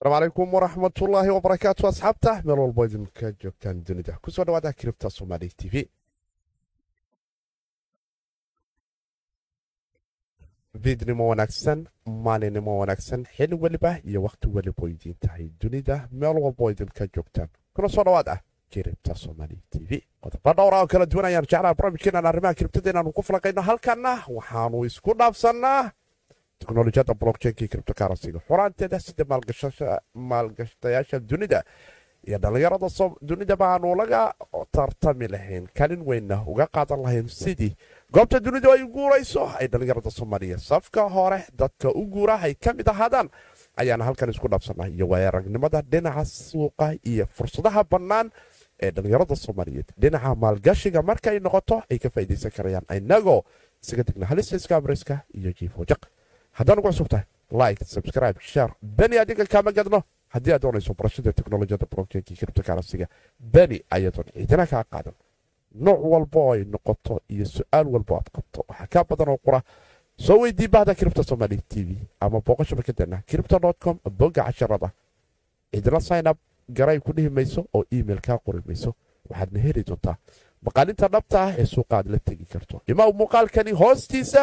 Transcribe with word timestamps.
asalaamu 0.00 0.14
calaykum 0.14 0.52
waraxmatullaahi 0.54 1.30
wabarakaatu 1.30 1.86
asxaabta 1.86 2.42
meel 2.44 2.58
walbo 2.58 2.84
idinka 2.84 3.32
joogtaan 3.42 3.84
dunida 3.84 4.18
ku 4.22 4.30
soo 4.30 4.44
dhawaada 4.44 4.72
kiribta 4.72 5.10
somaali 5.10 5.48
t 5.56 5.68
v. 5.72 5.88
Fiidnimo 10.82 11.28
wanaagsan 11.28 11.88
maalinimo 12.06 12.78
wanaagsan 12.78 13.24
xili 13.36 13.54
weliba 13.54 13.98
iyo 14.04 14.22
wakhti 14.22 14.46
welibo 14.48 14.88
idiin 14.88 15.16
tahay 15.20 15.48
dunida 15.60 16.08
meel 16.12 16.36
walbo 16.38 16.70
idinka 16.70 17.06
joogtaan 17.14 17.48
kuna 17.74 17.88
soo 17.88 18.04
dhawaad 18.04 18.28
ah 18.28 18.40
kiribta 18.70 19.14
somaali 19.14 19.56
t 19.70 19.78
v. 19.88 20.02
Qodobo 20.20 20.52
dhowra 20.52 20.80
oo 20.80 20.86
kala 20.86 21.06
duwan 21.06 21.24
ayaan 21.24 21.46
jeclaa 21.50 21.74
barnaamijkeenan 21.74 22.26
arrimaha 22.26 22.54
kiribtada 22.54 22.90
inaanu 22.90 23.12
ku 23.12 23.22
falaqayno 23.22 23.62
halkanna 23.62 24.12
waxaanu 24.28 24.84
isku 24.84 25.14
dhaafsannaa 25.18 25.90
teknolojiyadda 26.60 27.14
blokchainkii 27.14 27.68
kriptokarasiga 27.68 28.40
xuraanteeda 28.48 28.98
sida 29.00 29.24
maalgashtayaasha 30.14 31.20
dunida. 31.30 31.62
Iyo 32.28 32.38
dhallinyarada 32.42 32.88
dunida 33.22 33.56
baanu 33.56 33.94
laga 33.96 34.32
tartami 34.72 35.28
lahayn 35.28 35.68
kalin 35.78 36.02
weynna 36.08 36.42
uga 36.46 36.66
qaadan 36.66 37.02
lahayn 37.02 37.28
sidii 37.28 37.76
goobta 38.12 38.40
dunidu 38.44 38.70
ay 38.72 38.82
guurayso 38.94 39.46
ay 39.60 39.66
dhallinyarada 39.68 40.10
soomaaliya 40.10 40.58
safka 40.58 41.02
hore 41.08 41.38
dadka 41.58 41.88
u 41.94 42.02
guura 42.06 42.34
ay 42.42 42.54
ka 42.54 42.72
mid 42.72 42.88
ahaadaan 42.88 43.28
ayaana 43.76 44.04
halkan 44.04 44.30
isku 44.30 44.48
dhaafsanaa 44.48 44.88
iyo 44.88 45.06
waaya 45.08 45.28
aragnimada 45.28 45.82
dhinaca 45.92 46.24
suuqa 46.24 46.96
iyo 47.06 47.26
fursadaha 47.36 47.84
bannaan 47.84 48.30
ee 48.82 48.90
dhallinyarada 48.90 49.36
soomaaliyeed 49.36 49.88
dhinaca 50.02 50.34
maalgashiga 50.34 51.02
markay 51.02 51.38
noqoto 51.46 51.82
ay 51.90 51.98
ka 51.98 52.10
faa'iidaysan 52.10 52.50
karayaan 52.56 52.84
inagoo 52.96 53.40
isaga 53.82 54.02
degna 54.08 54.26
halista 54.26 54.56
iskaamriska 54.56 55.14
iyo 55.38 55.52
jiifojaq 55.58 56.02
haddaan 56.58 56.78
ugu 56.78 56.88
cusub 56.88 57.08
tahay 57.08 57.24
like 57.60 57.84
subscribe 57.84 58.38
share. 58.40 58.72
beni 58.82 59.16
adiga 59.22 59.44
kaama 59.46 59.72
gadno 59.72 60.02
haddii 60.34 60.52
aad 60.54 60.62
doonayso 60.62 60.94
barashada 60.98 61.32
teknolojiyadda 61.32 61.86
blokchainkii 61.92 62.36
kriptokarasiga 62.40 63.06
beni 63.54 63.78
ayadoon 63.96 64.26
ciidina 64.34 64.66
kaa 64.72 64.84
qaadan 64.92 65.14
nooc 65.86 66.00
walbo 66.12 66.52
ay 66.52 66.64
noqoto 66.64 67.20
iyo 67.34 67.44
su'aal 67.56 67.86
walbo 67.94 68.12
aad 68.18 68.28
qabto 68.36 68.64
waxaa 68.68 68.86
kaa 68.94 69.04
badan 69.10 69.28
oo 69.28 69.38
qura 69.46 69.60
soo 70.26 70.38
weydii 70.42 70.68
bahda 70.68 70.94
kiribta 70.94 71.22
somaali 71.22 71.58
t 71.70 71.84
v 71.86 71.90
ama 72.20 72.40
booqo 72.46 72.64
shabakadeena 72.64 73.22
kiribta 73.28 73.56
com 73.84 73.96
bogga 74.18 74.42
casharada 74.44 74.88
cidina 75.72 76.00
signup 76.00 76.38
garay 76.78 76.98
ku 77.00 77.12
dhihi 77.16 77.28
mayso 77.38 77.60
oo 77.76 77.84
email 77.92 78.20
kaa 78.26 78.38
qori 78.38 78.60
mayso 78.68 78.90
waxaadna 79.30 79.58
heli 79.66 79.82
doontaa 79.88 80.16
maqaalinta 80.66 81.08
dhabta 81.14 81.36
ah 81.46 81.52
ee 81.60 81.66
suuqa 81.74 81.94
aad 81.98 82.06
la 82.14 82.18
tegi 82.18 82.44
karto 82.52 82.80
imaa 82.92 83.10
muuqaalkani 83.20 83.72
hoostiisa 83.82 84.42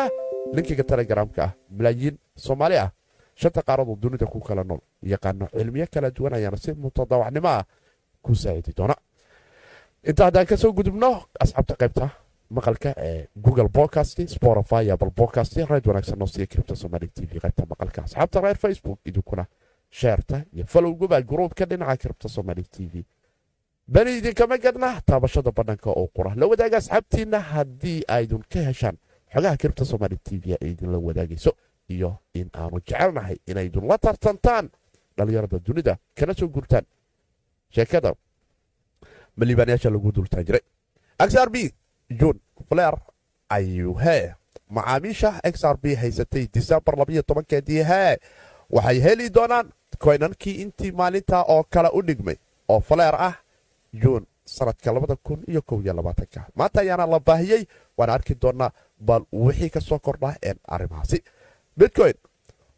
linkiga 0.52 0.84
telegramka 0.84 1.44
ah 1.44 1.52
malaayiin 1.70 2.18
soomaali 2.36 2.78
ah 2.78 2.92
shanta 3.36 3.62
qaaradoo 3.62 3.96
dunida 3.96 4.26
ku 4.26 4.40
kala 4.40 4.64
nool 4.64 4.80
yaqaano 5.02 5.48
cilmiyo 5.48 5.88
kala 5.92 6.12
duwan 6.12 6.34
ayaana 6.34 6.58
si 6.58 6.72
mutadawacnimo 6.74 7.48
ah 7.48 7.64
ku 8.22 8.36
saacidi 8.36 8.74
doona. 8.78 8.96
Inta 10.04 10.26
haddaan 10.26 10.46
ka 10.46 10.58
soo 10.58 10.72
gudubno 10.74 11.26
asxaabta 11.40 11.76
qaybta 11.76 12.10
maqalka 12.50 12.94
ee 12.98 13.28
google 13.36 13.70
podcast 13.70 14.20
spotify 14.28 14.92
apple 14.92 15.12
podcast 15.12 15.58
rayd 15.58 15.88
wanaagsan 15.88 16.20
noo 16.20 16.28
siiya 16.28 16.48
kiribta 16.48 16.76
somaali 16.76 17.08
t 17.08 17.26
v 17.26 17.40
qaybta 17.40 17.66
maqalka. 17.70 18.04
Asxaabta 18.04 18.42
reer 18.42 18.56
facebook 18.58 19.00
idinkuna 19.06 19.46
sheerta 19.90 20.44
iyo 20.54 20.66
falowguba 20.68 21.22
gruubka 21.22 21.66
dhinaca 21.66 21.98
kiribta 21.98 22.30
somaali 22.30 22.64
t 22.64 22.86
v. 22.94 23.04
Bani 23.88 24.18
idinkama 24.18 24.58
gadna 24.58 25.02
taabashada 25.02 25.52
bannaanka 25.52 25.90
oo 25.90 26.08
qura 26.08 26.36
la 26.36 26.46
wadaaga 26.48 26.78
asxaabtiinna 26.78 27.40
haddii 27.40 28.04
aydun 28.08 28.44
ka 28.50 28.60
heshaan 28.60 28.98
xogaha 29.34 29.58
kiribta 29.58 29.86
somaali 29.86 30.18
t 30.18 30.38
v 30.44 30.54
ay 30.62 30.72
idinla 30.72 30.98
wadaagayso 30.98 31.52
iyo 31.90 32.18
in 32.34 32.50
aanu 32.54 32.80
jecelnahay 32.88 33.38
la 33.90 33.98
tartantaan 33.98 34.70
dhallinyarada 35.18 35.60
dunida 35.60 35.98
kana 36.16 36.34
soo 36.34 36.48
gurtaan 36.48 36.86
sheekada 37.70 38.14
maliibaanayaasha 39.38 39.90
lagu 39.90 40.12
dultaan 40.12 40.46
jiray 40.46 40.62
xr 41.30 41.50
b. 41.50 41.56
jun 42.20 42.40
fler 42.70 42.96
ayuu 43.50 43.98
macaamiisha 44.70 45.42
xr 45.54 45.78
b. 45.82 45.96
haysatay 45.96 46.48
disembar 46.54 46.96
labayo 46.98 47.22
tobankeedii 47.22 47.84
hee 47.84 48.18
waxay 48.70 49.00
heli 49.02 49.30
doonaan 49.34 49.72
koynankii 50.00 50.62
intii 50.62 50.92
maalinta 50.92 51.44
oo 51.44 51.64
kale 51.70 51.90
u 51.94 52.02
dhigmay 52.02 52.36
oo 52.70 52.80
faleer 52.80 53.16
ah 53.16 53.36
juun 53.94 54.26
sanadka 54.46 54.92
labada 54.94 55.16
kun 55.16 55.44
iyo 55.48 55.62
kow 55.62 55.82
iyo 55.82 55.94
labaatanka 55.94 56.46
maanta 56.56 56.82
ayaana 56.82 57.06
la 57.08 57.20
baahiyey 57.20 57.66
waana 57.98 58.14
arki 58.14 58.36
doonaa 58.42 58.72
bal 59.08 59.24
wixii 59.32 59.70
ka 59.70 59.82
soo 59.82 60.00
kordhaa 60.00 60.36
een 60.50 60.58
arrimahaasi. 60.68 61.20
Bitcoin 61.78 62.14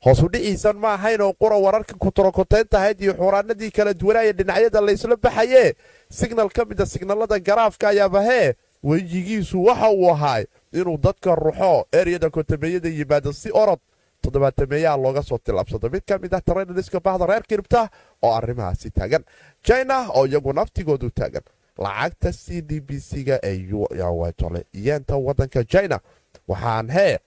hoosu 0.05 0.27
dhiciisan 0.33 0.77
ma 0.77 0.93
ahayn 0.93 1.21
oo 1.21 1.33
qura 1.33 1.57
wararka 1.65 1.93
kuturokoteyntahayd 2.03 3.01
iyo 3.01 3.13
xuraanadii 3.13 3.71
kala 3.71 3.93
duwanaya 3.93 4.33
dhinacyada 4.33 4.81
laysla 4.81 5.15
baxaye 5.17 5.73
signal 6.09 6.49
ka 6.49 6.65
mida 6.65 6.85
signalada 6.85 7.39
garaafka 7.39 7.87
ayaaba 7.89 8.21
hee 8.21 8.53
wejigiisu 8.83 9.63
waxa 9.65 9.89
uu 9.91 10.09
ahaay 10.13 10.45
inuu 10.73 10.97
dadka 10.97 11.35
ruxo 11.35 11.85
eryada 11.91 12.29
kotameeyada 12.29 12.89
yimaado 12.89 13.33
si 13.33 13.49
orod. 13.53 13.79
Toddobaatameeyaha 14.21 14.97
looga 14.97 15.21
soo 15.23 15.37
tilaabsado 15.37 15.89
mid 15.93 16.01
ka 16.07 16.17
mid 16.17 16.33
ah 16.33 16.41
tarenaliska 16.41 16.99
bahda 16.99 17.25
reer 17.29 17.43
kiribta 17.49 17.89
oo 18.21 18.31
arrimahaasi 18.33 18.89
taagan. 18.91 19.23
China 19.61 20.09
oo 20.17 20.25
iyagu 20.25 20.53
naftigoodu 20.53 21.09
taagan 21.09 21.43
lacagta 21.77 22.31
c 22.33 22.61
d 22.61 22.79
b 22.79 22.99
c-ga 22.99 23.39
ee 23.43 23.67
yawatole 23.97 24.65
yeenta 24.73 25.15
wadanka 25.15 25.63
china 25.63 25.99
waxaan 26.47 26.89
hee 26.91 27.17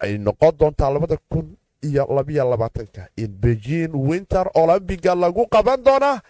ay 0.00 0.18
noqon 0.18 0.52
doontaa 0.58 0.90
labada 0.90 1.16
kun 1.28 1.56
iyo 1.82 2.06
labiyo 2.16 2.50
labaatanka 2.50 3.08
in 3.16 3.28
beijing 3.28 3.92
winter 3.94 4.50
olombiga 4.54 5.14
lagu 5.14 5.46
qaban 5.46 5.82
doona 5.84 6.20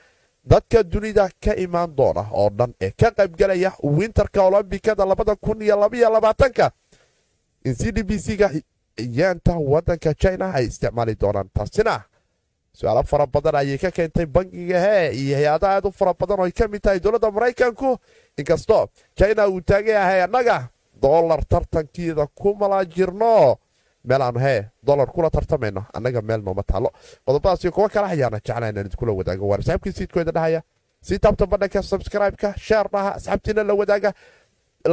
dadka 0.45 0.83
dunida 0.83 1.29
ka 1.45 1.55
imaan 1.57 1.97
doona 1.97 2.27
oo 2.33 2.51
dhan 2.51 2.75
ee 2.81 2.91
ka 2.91 3.11
qaybgalaya 3.11 3.73
winterka 3.83 4.43
olombikada 4.43 5.05
labada 5.07 5.37
kun 5.37 5.63
iyo 5.63 5.77
labiyo 5.81 6.11
labaatanka 6.11 6.71
in 7.65 7.75
c 7.75 7.93
d 7.93 8.03
b 8.03 8.19
c-ga 8.19 8.51
yeenta 8.99 9.53
wadanka 9.57 10.15
china 10.15 10.53
ay 10.55 10.67
isticmaali 10.67 11.15
doonaan. 11.21 11.49
Taasina 11.55 12.05
su'aalo 12.79 13.03
fara 13.11 13.27
badan 13.27 13.55
ayay 13.61 13.79
ka 13.79 13.91
keentay 13.91 14.27
bangiga 14.27 14.79
hee 14.87 15.11
iyo 15.23 15.37
hay'ada 15.41 15.69
aad 15.75 15.87
u 15.87 15.91
fara 15.93 16.15
badan 16.15 16.41
oo 16.41 16.45
ay 16.49 16.53
ka 16.53 16.69
mid 16.69 16.83
tahay 16.83 17.01
dowladda 17.01 17.31
maraykanku 17.31 17.91
inkastoo 18.39 18.87
china 19.19 19.49
uu 19.49 19.61
taagan 19.61 19.95
yahay 20.01 20.21
annaga 20.27 20.69
dolar 21.03 21.41
tartankiida 21.53 22.27
ku 22.35 22.55
mala 22.61 22.85
jirno 22.85 23.57
meel 24.05 24.23
aanu 24.23 24.39
hee 24.47 24.61
dolar 24.83 25.07
kula 25.15 25.31
tartamayno 25.31 25.83
annaga 25.97 26.21
meel 26.23 26.43
nooma 26.47 26.63
taalo 26.63 26.91
qodobadaas 27.27 27.65
iyo 27.65 27.73
kuwo 27.73 27.89
kale 27.89 28.07
ayaana 28.15 28.39
jeclaa 28.47 28.69
inaan 28.71 28.87
idinkula 28.87 29.13
wadaago 29.21 29.49
waar 29.49 29.61
asxaabkii 29.61 29.93
siidkooda 29.99 30.33
dhahaya 30.33 30.61
sii 31.07 31.19
taabta 31.19 31.47
badhanka 31.47 31.83
subscribe-ka 31.83 32.55
sheer 32.67 32.87
dhaha 32.93 33.11
asxaabtiina 33.19 33.63
la 33.65 33.75
wadaaga 33.81 34.11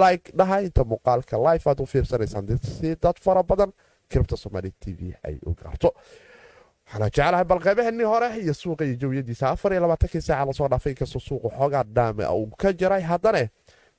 like 0.04 0.32
dhaha 0.40 0.62
inta 0.68 0.84
muuqaalka 0.92 1.36
life 1.48 1.66
aad 1.70 1.80
u 1.82 1.86
fiirsanaysaan 1.86 2.48
si 2.80 2.96
dad 3.04 3.18
fara 3.26 3.44
badan 3.44 3.72
kiribta 4.10 4.38
somaali 4.38 4.72
t 4.80 4.94
v 5.00 5.16
ay 5.28 5.36
u 5.46 5.54
gaarto 5.62 5.90
waxaana 6.92 7.10
jeclahay 7.10 7.44
bal 7.46 7.60
qaybaheenii 7.60 8.04
hore 8.06 8.30
iyo 8.42 8.54
suuqa 8.54 8.86
iyo 8.86 8.96
jawiyadiisa. 8.96 9.50
Afar 9.50 9.72
iyo 9.74 9.82
labaatankii 9.82 10.22
saaca 10.22 10.46
la 10.46 10.54
soo 10.54 10.68
dhaafay 10.68 10.92
inkastoo 10.92 11.20
suuqa 11.20 11.50
xoogaa 11.58 11.84
dhaame 11.96 12.26
uu 12.28 12.50
ka 12.58 12.74
jiray 12.74 13.02
haddane. 13.02 13.50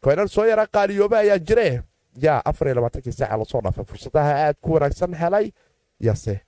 Koynan 0.02 0.28
soo 0.28 0.44
yara 0.44 0.66
qaaliyooba 0.66 1.18
ayaa 1.18 1.38
jire. 1.38 1.82
Yaa 2.22 2.42
afar 2.44 2.68
iyo 2.68 2.74
labaatankii 2.74 3.12
saaca 3.12 3.36
la 3.36 3.44
soo 3.44 3.60
dhaafay. 3.60 3.84
Fursadaha 3.84 4.32
aad 4.46 4.56
ku 4.60 4.72
wanaagsan 4.74 5.14
helay 5.14 5.52
yase. 6.00 6.40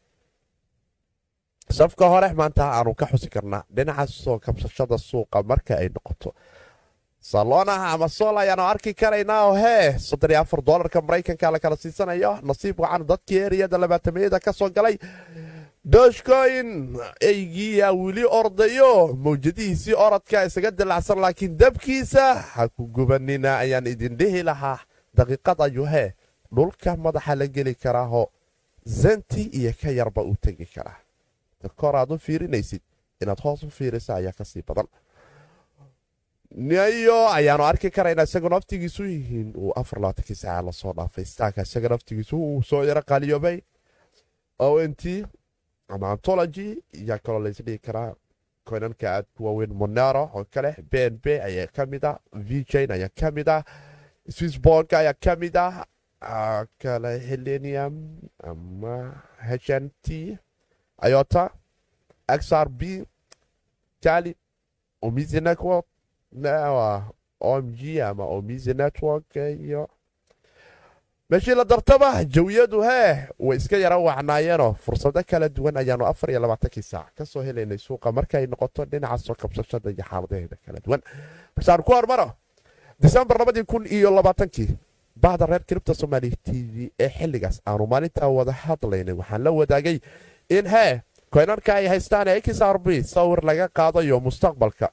Safka 1.71 2.09
hore 2.09 2.33
maanta 2.35 2.65
aanu 2.77 2.95
ka 2.95 3.07
xusi 3.07 3.29
karnaa 3.31 3.65
dhinaca 3.77 4.07
soo 4.07 4.39
kabsashada 4.39 4.99
suuqa 4.99 5.43
marka 5.43 5.75
ay 5.79 5.89
noqoto. 5.89 6.35
Salona 7.21 7.75
ama 7.93 8.09
sol 8.09 8.37
ayaanu 8.39 8.63
arki 8.63 8.93
karaynaa 8.95 9.45
oo 9.49 9.55
hee 9.57 9.99
soddon 9.99 10.31
iyo 10.31 10.41
afar 10.41 10.61
doolarka 10.67 11.01
maraykanka 11.01 11.51
la 11.51 11.77
siisanayo. 11.77 12.39
Nasiib 12.43 12.81
wacan 12.81 13.07
dadkii 13.09 13.39
eriyada 13.47 13.79
labaatameyada 13.79 14.41
ka 14.41 14.53
soo 14.53 14.69
galay 14.71 14.99
doshkoyn 15.85 16.97
eygiiyaa 17.21 17.93
weli 17.93 18.25
ordayo. 18.25 19.15
Mawjadihiisii 19.17 19.95
orodka 19.95 20.45
isaga 20.45 20.71
dilacsan 20.71 21.19
laakiin 21.21 21.59
dabkiisa 21.59 22.35
ha 22.35 22.69
ku 22.69 22.87
gubanina 22.87 23.59
ayaan 23.59 23.87
idin 23.87 24.17
dhihi 24.19 24.43
lahaa. 24.43 24.79
Daqiiqad 25.17 25.61
ayuu 25.61 25.87
hee 25.87 26.13
dhulka 26.57 26.97
madaxa 26.97 27.35
la 27.39 27.47
geli 27.47 27.75
karaahoo 27.75 28.27
zanti 28.89 29.43
iyo 29.43 29.73
ka 29.83 29.91
yarba 29.91 30.23
uu 30.23 30.37
tegi 30.41 30.67
karaa. 30.67 30.97
Kor 31.77 31.97
aad 31.97 32.11
u 32.13 32.19
fiirinaysid 32.19 32.83
inaad 33.23 33.41
hoos 33.45 33.63
u 33.63 33.71
fiirisa 33.71 34.15
ayaa 34.15 34.33
ka 34.33 34.45
sii 34.45 34.63
badan. 34.63 34.89
Niyo 36.57 37.29
ayaanu 37.29 37.65
arki 37.65 37.91
karaynaa 37.91 38.23
isagoo 38.25 38.49
naftigiisu 38.49 39.05
yihiin. 39.05 39.53
Uu 39.57 39.73
afar 39.77 40.01
labaatankii 40.01 40.35
saaca 40.37 40.63
la 40.67 40.73
soo 40.73 40.93
dhaafay. 40.93 41.25
Staaka 41.25 41.63
isaga 41.63 41.89
naftigiisu 41.89 42.37
uu 42.37 42.63
soo 42.63 42.85
yaro 42.85 43.03
qaaliyoobay 43.03 43.61
ont 44.59 45.03
ama 45.95 46.11
antology 46.15 46.69
yaa 47.09 47.19
kaloo 47.25 47.43
laysdhigi 47.47 47.79
karaa 47.87 48.11
koynanka 48.69 49.07
aad 49.15 49.27
ku 49.37 49.45
waaweyn 49.47 49.73
monero 49.81 50.23
oo 50.37 50.45
kale 50.55 50.71
b 50.91 50.93
n 51.13 51.15
b 51.25 51.27
ayaa 51.49 51.67
ka 51.77 51.87
mid 51.93 52.05
ah 52.11 52.17
vjn 52.49 52.91
ayaa 52.97 53.11
ka 53.21 53.31
mid 53.37 53.49
ah 53.57 53.63
swissborg 54.37 54.95
ayaa 55.01 55.15
ka 55.25 55.37
mid 55.43 55.57
ah 55.57 56.65
kale 56.83 57.13
helenium 57.29 57.95
ama 58.51 58.95
h 59.49 59.69
n 59.83 59.91
t 60.05 60.39
ayota 61.07 61.45
xr 62.41 62.69
b 62.69 63.05
jali 64.03 64.33
omizi 65.03 65.41
network 65.41 65.87
omg 67.41 67.81
ama 68.09 68.25
omizi 68.37 68.75
network 68.75 69.37
iyo 69.37 69.89
meeshii 71.35 71.55
la 71.55 71.65
dartaba 71.65 72.25
jawiyadu 72.25 72.83
hee 72.83 73.27
way 73.39 73.57
iska 73.59 73.77
yara 73.77 73.97
wacnaayeenoo 73.99 74.73
fursado 74.85 75.23
kala 75.31 75.49
duwan 75.49 75.77
ayaanu 75.77 76.07
afar 76.07 76.31
iyo 76.31 76.41
labaatankii 76.41 76.83
saac 76.83 77.15
ka 77.19 77.25
soo 77.27 77.43
helaynay 77.43 77.79
suuqa 77.79 78.13
markay 78.13 78.47
noqoto 78.47 78.85
dhinaca 78.85 79.19
soo 79.19 79.35
kabsashada 79.35 79.91
iyo 79.91 80.05
xaaladaheeda 80.11 80.57
kala 80.67 80.79
duwan. 80.85 81.01
Balseaanu 81.57 81.83
ku 81.83 81.93
hormaro 81.93 82.33
disembar 83.01 83.39
labadii 83.39 83.65
kun 83.65 83.87
iyo 83.87 84.11
labaatankii 84.11 84.69
bahda 85.17 85.47
reer 85.47 85.65
kiribta 85.67 85.95
somaali 85.95 86.31
t 86.45 86.53
v 86.75 86.91
ee 87.01 87.09
xilligaas 87.09 87.61
aanu 87.67 87.87
maalintaa 87.87 88.29
wada 88.29 88.53
hadlaynay. 88.53 89.15
Waxaan 89.15 89.43
la 89.45 89.51
wadaagay 89.51 89.99
in 90.51 90.67
hee 90.67 91.01
koynarka 91.31 91.75
ay 91.75 91.87
haystaan 91.89 92.29
xr 92.29 92.79
b 92.79 93.03
sawir 93.03 93.41
laga 93.45 93.69
qaadayo 93.69 94.21
mustaqbalka. 94.21 94.89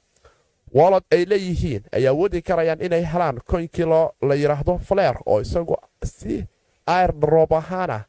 Wolod 0.74 1.04
ay 1.12 1.24
leeyihiin 1.30 1.82
ay 1.92 2.06
awoodi 2.08 2.42
karayaan 2.42 2.80
inay 2.80 3.04
helaan 3.12 3.38
koynkii 3.50 3.84
la 4.28 4.34
yidhaahdo 4.34 4.78
fleer 4.78 5.16
oo 5.26 5.40
isagu 5.40 5.76
si 6.06 6.44
airdroob 6.86 7.52
ahaanah 7.52 8.04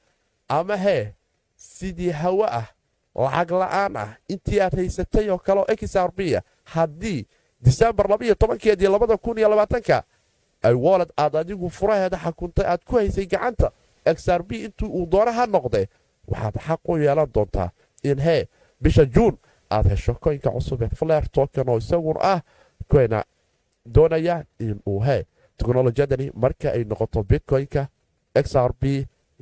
ama 0.47 0.77
hee 0.77 1.13
sidii 1.57 2.09
hawo 2.11 2.45
ah 2.45 2.67
lacag 3.15 3.51
la'aan 3.51 3.97
ah 3.97 4.09
intii 4.29 4.59
aad 4.61 4.75
haysatay 4.75 5.29
oo 5.29 5.37
kaleo 5.37 5.65
xr 5.77 6.11
b 6.17 6.19
a 6.37 6.41
haddii 6.63 7.25
disembar 7.61 8.09
labaiyo 8.09 8.35
tobankeedii 8.35 8.87
labada 8.87 9.17
kun 9.17 9.37
iyo 9.37 9.49
labaatanka 9.49 10.03
ay 10.63 10.73
wolod 10.73 11.09
aad 11.17 11.35
adigu 11.35 11.69
furaheeda 11.69 12.17
xakuntay 12.17 12.65
aad 12.65 12.81
ku 12.85 12.95
haysay 12.95 13.25
gacanta 13.25 13.71
xr 14.05 14.43
b 14.43 14.51
intii 14.51 14.87
uu 14.89 15.05
doona 15.05 15.31
ha 15.31 15.45
noqdee 15.45 15.87
waxaad 16.27 16.55
xaq 16.67 16.79
u 16.89 16.97
yeelan 16.97 17.29
doontaa 17.33 17.69
in 18.03 18.19
hee 18.19 18.47
bisha 18.81 19.05
juun 19.05 19.37
aad 19.69 19.87
hesho 19.89 20.13
koynka 20.13 20.49
cusub 20.51 20.81
ee 20.81 20.89
fleer 20.95 21.29
token 21.31 21.69
oo 21.69 21.77
isaguna 21.77 22.19
ah 22.21 22.39
koyna 22.87 23.23
doonaya 23.95 24.45
inuu 24.59 24.99
hee 24.99 25.23
teknolojiyadani 25.57 26.31
marka 26.35 26.71
ay 26.71 26.83
noqoto 26.83 27.23
bitcoynka 27.23 27.87
xr 28.45 28.71
b 28.81 28.83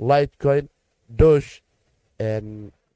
lightcoin 0.09 0.67
dosh 1.19 1.49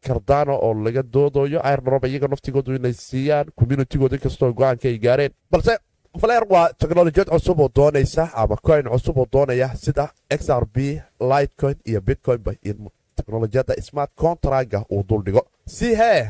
kardano 0.06 0.54
oo 0.62 0.74
laga 0.86 1.04
doodayo 1.14 1.60
airdrop 1.70 2.06
iyaga 2.06 2.28
naftigoodu 2.28 2.76
inay 2.76 2.94
siiyaan 2.94 3.48
communitigooda 3.60 4.16
inkastoo 4.16 4.54
go'aanka 4.54 4.88
ay 4.88 4.98
gaareen. 5.00 5.32
Balse 5.52 5.78
fleer 6.22 6.44
waa 6.50 6.70
teknolojiyad 6.74 7.30
cusub 7.30 7.60
oo 7.60 7.70
doonaysa 7.76 8.30
ama 8.34 8.56
coin 8.68 8.86
cusub 8.94 9.18
oo 9.18 9.28
doonaya 9.34 9.70
sida 9.76 10.06
xr 10.30 10.66
b 10.74 10.78
lightcoin 11.32 11.76
iyo 11.86 12.02
bitcoinba 12.02 12.52
in 12.64 12.90
teknolojiyadda 13.16 13.82
smart 13.82 14.12
contraga 14.16 14.84
uu 14.92 15.04
duldhigo 15.10 15.42
si 15.66 15.96
hee 15.96 16.30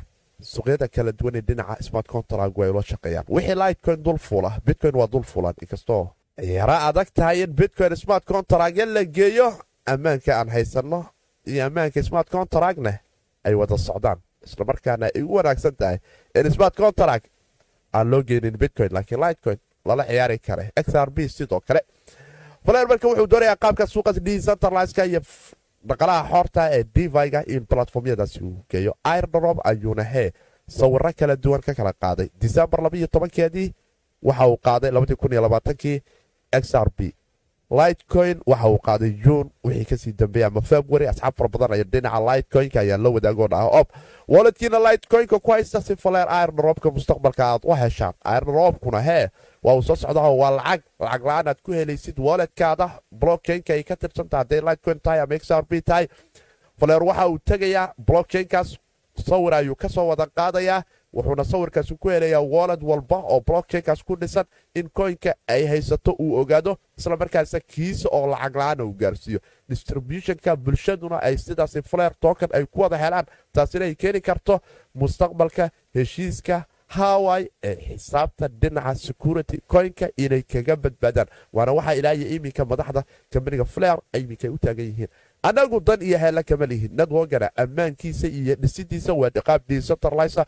kala 0.96 1.12
duwan 1.12 1.36
ee 1.36 1.42
dhinaca 1.42 1.84
smart 1.84 2.08
contrag 2.08 2.60
ay 2.60 2.70
ula 2.70 2.82
shaqeeyaan. 2.82 3.26
Wixii 3.30 3.56
lightcoin 3.56 4.04
dul 4.04 4.18
fuula 4.18 4.52
bitcoin 4.66 4.96
waa 4.96 5.08
dul 5.12 5.24
fuulan 5.24 5.54
inkastoo 5.62 6.10
yara 6.42 6.88
adag 6.88 7.08
tahay 7.14 7.44
in 7.44 7.54
bitcoin 7.56 7.96
smart 7.96 8.26
contragya 8.26 8.86
la 8.86 9.04
geeyo 9.06 9.54
ammaanka 9.86 10.36
aan 10.40 10.50
haysanno. 10.50 11.06
Iyo 11.48 11.66
ammaanka 11.66 12.04
smart 12.04 12.30
contragna 12.30 13.00
ay 13.44 13.54
wada 13.56 13.78
socdaan. 13.78 14.20
Islamarkaana 14.46 15.10
ay 15.16 15.22
u 15.24 15.34
wanaagsan 15.36 15.76
tahay 15.76 16.00
in 16.36 16.52
smart 16.52 16.76
contrag 16.76 17.22
aan 17.94 18.10
loo 18.12 18.24
geynin 18.24 18.58
bitcoin 18.58 18.90
laakiin 18.92 19.20
lightcoin 19.20 19.60
lala 19.86 20.04
ciyaari 20.06 20.40
kare. 20.40 20.72
Xr 20.76 21.10
b 21.12 21.18
sidoo 21.30 21.62
kale. 21.62 21.82
Marka 22.66 23.08
wuxuu 23.08 23.28
doonayaa 23.30 23.56
qaabka 23.56 23.86
suuqa 23.88 24.14
decentraliska 24.14 25.04
iyo 25.06 25.22
dhaqalaha 25.88 26.30
xoorta 26.30 26.70
ee 26.74 26.84
diviga 26.96 27.44
in 27.48 27.66
platformyadaasi 27.68 28.44
uu 28.44 28.66
geeyo. 28.70 28.94
Airdrop 29.04 29.58
ayuuna 29.64 30.04
hee 30.04 30.32
sawiro 30.68 31.12
kala 31.20 31.36
duwan 31.36 31.62
ka 31.62 31.74
kala 31.74 31.94
qaaday. 31.94 32.30
Disembar 32.42 32.82
labaiyo 32.82 33.08
tobankeedii 33.08 33.74
waxa 34.24 34.48
uu 34.48 34.58
qaaday 34.58 34.92
labadii 34.92 35.16
kun 35.16 35.32
iyo 35.32 35.42
labaatankii 35.42 36.02
xr 36.62 36.90
b 36.98 37.12
lightcoin 37.70 38.40
waxa 38.46 38.68
uu 38.70 38.78
qaaday 38.88 39.12
juun 39.24 39.50
wixii 39.66 39.86
ka 39.90 39.98
sii 39.98 40.12
dambeeyey 40.14 40.46
ama 40.48 40.62
february. 40.62 41.08
Asxaab 41.08 41.34
fara 41.38 41.50
badan 41.50 41.74
aya 41.74 41.84
dhinaca 41.84 42.20
lightcoinka 42.28 42.80
ayaa 42.80 42.98
la 42.98 43.10
wadaagoo 43.10 43.48
dhaha 43.48 43.68
ob 43.80 43.88
waladkiina 44.28 44.80
lightcoinka 44.80 45.40
ku 45.40 45.52
haysta 45.52 45.82
si 45.82 45.96
faleer 45.96 46.28
airdropka 46.30 46.92
mustaqbalka 46.92 47.44
aad 47.46 47.62
u 47.66 47.74
heshaan. 47.76 48.14
Airdropkuna 48.26 49.02
hee 49.02 49.28
waa 49.64 49.74
uu 49.76 49.82
soo 49.82 49.96
socdaa 49.96 50.30
waa 50.30 50.52
lacag 50.58 50.82
lacag 51.00 51.26
la'aan 51.26 51.48
aad 51.48 51.62
ku 51.66 51.72
helaysid 51.72 52.20
waledkaada 52.20 52.90
blockchainka 53.12 53.74
ay 53.74 53.84
ka 53.84 53.96
tirsantaha 53.96 54.44
hadday 54.44 54.62
lightcoin 54.62 55.00
tahay 55.04 55.20
ama 55.20 55.36
xr 55.40 55.64
b 55.70 55.82
tahay 55.86 56.08
faleer 56.80 57.04
waxa 57.04 57.28
uu 57.28 57.40
tegayaa. 57.46 57.94
Blockchainkaas 58.08 58.78
sawir 59.28 59.54
ayuu 59.54 59.76
ka 59.76 59.90
soo 59.90 60.08
wada 60.08 60.28
qaadayaa 60.28 60.84
wuxuuna 61.16 61.44
sawirkaasi 61.44 61.96
ku 62.00 62.10
helayaa 62.10 62.42
woled 62.42 62.84
walba 62.84 63.18
oo 63.24 63.40
blockchainkaas 63.42 64.04
ku 64.04 64.16
dhisan 64.16 64.46
in 64.76 64.90
koynka 64.94 65.36
ay 65.48 65.66
haysato 65.66 66.12
uu 66.20 66.36
ogaado 66.42 66.78
isla 66.98 67.18
markaasa 67.18 67.60
kiisa 67.60 68.10
oo 68.12 68.28
lacag 68.28 68.56
la'aana 68.56 68.84
uu 68.86 68.94
gaarsiiyo. 68.94 69.40
Distributionka 69.70 70.56
bulshaduna 70.56 71.22
ay 71.22 71.38
sidaasi 71.38 71.82
fleer 71.82 72.12
token 72.20 72.50
ay 72.54 72.66
ku 72.66 72.82
wada 72.82 72.98
helaan 72.98 73.26
taasina 73.54 73.86
ay 73.86 73.96
keeni 73.96 74.22
karto 74.22 74.60
mustaqbalka 74.96 75.70
heshiiska 75.94 76.66
hawai 76.88 77.50
ee 77.64 77.76
xisaabta 77.76 78.48
dhinaca 78.48 78.96
security 78.96 79.58
koynka 79.68 80.10
inay 80.18 80.42
kaga 80.44 80.76
badbaadaan. 80.76 81.28
Waana 81.54 81.72
waxaa 81.74 81.94
ilaaya 81.96 82.28
iminka 82.36 82.66
madaxda 82.66 83.04
kambaniga 83.34 83.66
fleer 83.66 83.98
iminka 84.14 84.52
u 84.52 84.58
taagan 84.58 84.86
yihiin. 84.86 85.08
Annagu 85.44 85.80
dan 85.80 86.02
iyo 86.02 86.18
heella 86.18 86.44
kama 86.44 86.66
lihin. 86.66 86.92
Networkana 86.98 87.50
ammaankiisa 87.56 88.28
iyo 88.28 88.56
dhisidiisa 88.56 89.14
waa 89.14 89.30
qaab 89.30 89.62
decentralizer 89.68 90.46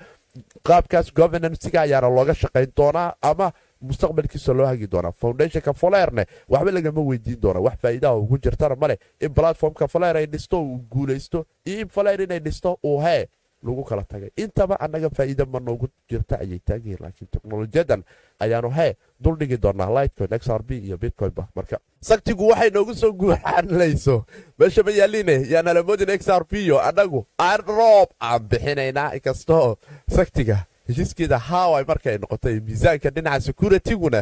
qaabkaas 0.64 1.14
governancega 1.14 1.82
ayaana 1.82 2.10
looga 2.10 2.34
shaqayn 2.34 2.72
doonaa 2.78 3.14
ama 3.22 3.52
mustaqbalkiisa 3.82 4.54
loo 4.54 4.66
hagi 4.66 4.88
doonaa. 4.92 5.12
Foundationka 5.12 5.74
foleerne 5.74 6.26
waxba 6.50 6.72
lagama 6.72 7.02
weydiin 7.02 7.42
doona 7.42 7.60
wax 7.60 7.78
faa'iidaha 7.82 8.16
ugu 8.16 8.38
jirtana 8.44 8.76
male 8.76 8.98
in 9.22 9.34
platformka 9.34 9.88
foleer 9.88 10.18
ay 10.18 10.26
dhisto 10.26 10.62
uu 10.62 10.78
guulaysto. 10.92 11.46
Iyo 11.66 11.80
in 11.82 11.90
foleer 11.90 12.22
inay 12.22 12.40
dhisto 12.40 12.78
uu 12.84 13.00
hee 13.02 13.28
lagu 13.66 13.84
kala 13.84 14.04
tagay. 14.04 14.30
Intaba 14.38 14.76
annaga 14.80 15.10
faa'iida 15.10 15.46
ma 15.46 15.60
noogu 15.60 15.88
jirta 16.10 16.40
ayay 16.40 16.60
taagyihiin 16.60 17.02
laakiin 17.04 17.28
teknolojiyadan 17.34 18.04
ayaanu 18.40 18.70
hee 18.78 18.94
duldhigi 19.24 19.58
doonaa 19.64 19.90
lightcoin 19.96 20.30
xr 20.40 20.62
b 20.64 20.72
iyo 20.88 20.98
bitcoinba 20.98 21.48
marka 21.56 21.78
saktigu 22.02 22.48
waxay 22.52 22.70
noogu 22.70 22.94
soo 22.96 23.12
guuxanlayso 23.14 24.26
meesha 24.60 24.84
ma 24.84 24.92
yaaline 24.92 25.36
yaanala 25.54 25.84
moodin 25.84 26.12
xr 26.20 26.44
b 26.50 26.68
yo 26.70 26.78
annagu 26.90 27.26
airdrop 27.38 28.10
aan 28.22 28.42
bixinaynaa 28.50 29.10
inkastoo 29.18 29.76
saktiga 30.18 30.58
heshiiskeeda 30.88 31.38
hawai 31.50 31.84
markaay 31.88 32.18
noqotay 32.18 32.60
miisaanka 32.60 33.10
dhinaca 33.16 33.42
securitiguna 33.48 34.22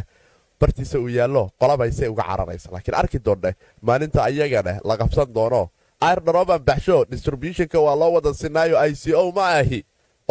bartiisa 0.59 0.99
uu 0.99 1.09
yaallo 1.17 1.43
qolabaysay 1.59 2.07
uga 2.09 2.23
cararaysa. 2.23 2.71
Laakiin 2.71 2.95
arki 2.95 3.19
doonne 3.25 3.51
maalinta 3.81 4.23
ayagana 4.23 4.79
la 4.87 4.95
qabsan 4.97 5.27
doono 5.35 5.69
airdroban 6.09 6.61
baxsho 6.69 6.97
distributionka 7.11 7.79
waa 7.85 7.95
loo 8.01 8.11
wada 8.15 8.33
sinaayo 8.33 8.75
i 8.89 8.95
c 9.01 9.13
o 9.13 9.31
ma 9.37 9.45
ahi 9.59 9.79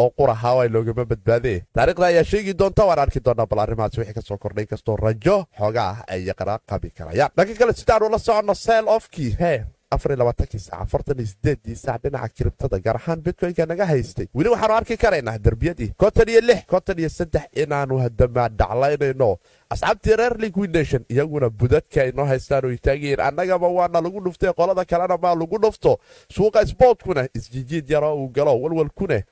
oo 0.03 0.09
qura 0.17 0.33
hawai 0.43 0.67
loogama 0.69 1.05
badbaadee 1.11 1.57
taarikhda 1.75 2.05
ayaa 2.11 2.23
sheegi 2.31 2.53
doonta 2.59 2.83
waan 2.89 2.99
arki 2.99 3.19
doonaa 3.25 3.45
bal 3.51 3.59
arrimahaas 3.65 3.97
wixii 3.97 4.13
ka 4.17 4.21
soo 4.29 4.37
kordhay 4.43 4.63
inkastoo 4.65 4.95
rajo 5.05 5.37
xooga 5.59 5.83
ah 5.91 5.97
ay 6.07 6.21
qabi 6.69 6.89
karayaan. 6.97 7.31
Dhanka 7.37 7.53
kale 7.59 7.73
sidaanu 7.79 8.09
la 8.13 8.19
soconno 8.19 8.53
seel 8.65 8.85
ofkii 8.97 9.31
hee 9.39 9.59
afarlabaatanki 9.91 10.59
saac 10.59 12.01
dhinaca 12.03 12.29
kiribtada 12.29 12.79
gaar 12.79 12.95
ahaan 12.95 13.21
bitcoynka 13.21 13.65
naga 13.65 13.85
haystay. 13.85 14.27
Weli 14.33 14.49
waxaanu 14.49 14.73
arki 14.73 14.97
karaynaa 14.97 15.37
derbiyadii 15.37 15.93
konton 15.97 16.29
iyo 16.29 16.41
lix 16.41 16.65
konton 16.65 16.99
iyo 16.99 17.09
saddex 17.09 17.45
inaanu 17.53 17.97
hadamaa 17.97 18.49
dhaclaynayno 18.49 19.37
asxaabtii 19.69 20.15
reer 20.15 20.37
liquid 20.37 20.75
nation 20.77 21.03
iyaguna 21.09 21.49
budadka 21.49 22.01
aynoo 22.01 22.25
haystaan 22.25 22.65
oy 22.65 22.77
taagayiin 22.77 23.19
annagaba 23.21 23.67
waana 23.67 24.01
lagu 24.01 24.19
dhuftay 24.25 24.53
qolada 24.53 24.85
kalena 24.85 25.17
maa 25.17 25.35
lagu 25.35 25.57
dhufto. 25.61 25.99
Suuqa 26.35 26.65
sboortkuna 26.65 27.27
isjijiid 27.33 27.89
yaroo 27.89 28.15
uu 28.23 28.29
galo 28.29 28.61
walwalkune 28.61 29.23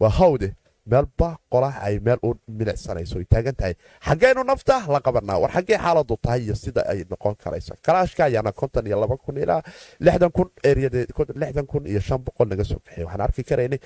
waa 0.00 0.08
hawde 0.10 0.54
meelba 0.86 1.36
qolaha 1.52 1.80
ay 1.82 1.98
meel 2.00 2.18
u 2.22 2.34
milicsanayso 2.48 3.18
ay 3.18 3.24
taagan 3.24 3.54
tahay. 3.54 3.74
Xaggaynu 4.06 4.44
nafta 4.44 4.84
la 4.88 5.00
qabanaa. 5.00 5.38
War 5.40 5.50
xaggee 5.50 5.78
xaaladu 5.78 6.16
tahay 6.22 6.40
iyo 6.44 6.54
sida 6.54 6.82
ay 6.88 7.04
noqon 7.10 7.34
karayso. 7.36 7.74
Kalaashka 7.82 8.24
ayaana 8.24 8.52
konton 8.52 8.86
iyo 8.86 9.00
laba 9.00 9.16
kun 9.16 9.36
ilaa 9.36 9.62
lixdan 10.00 10.30
kun 10.30 10.50
eriyadlixdan 10.64 11.66
kun 11.66 11.86
iyo 11.86 12.00
shan 12.00 12.18
boqol 12.24 12.48
naga 12.48 12.64
soo 12.64 12.78
bixiy 12.84 13.04
waxaan 13.04 13.20
arki 13.20 13.42
karaynay 13.44 13.78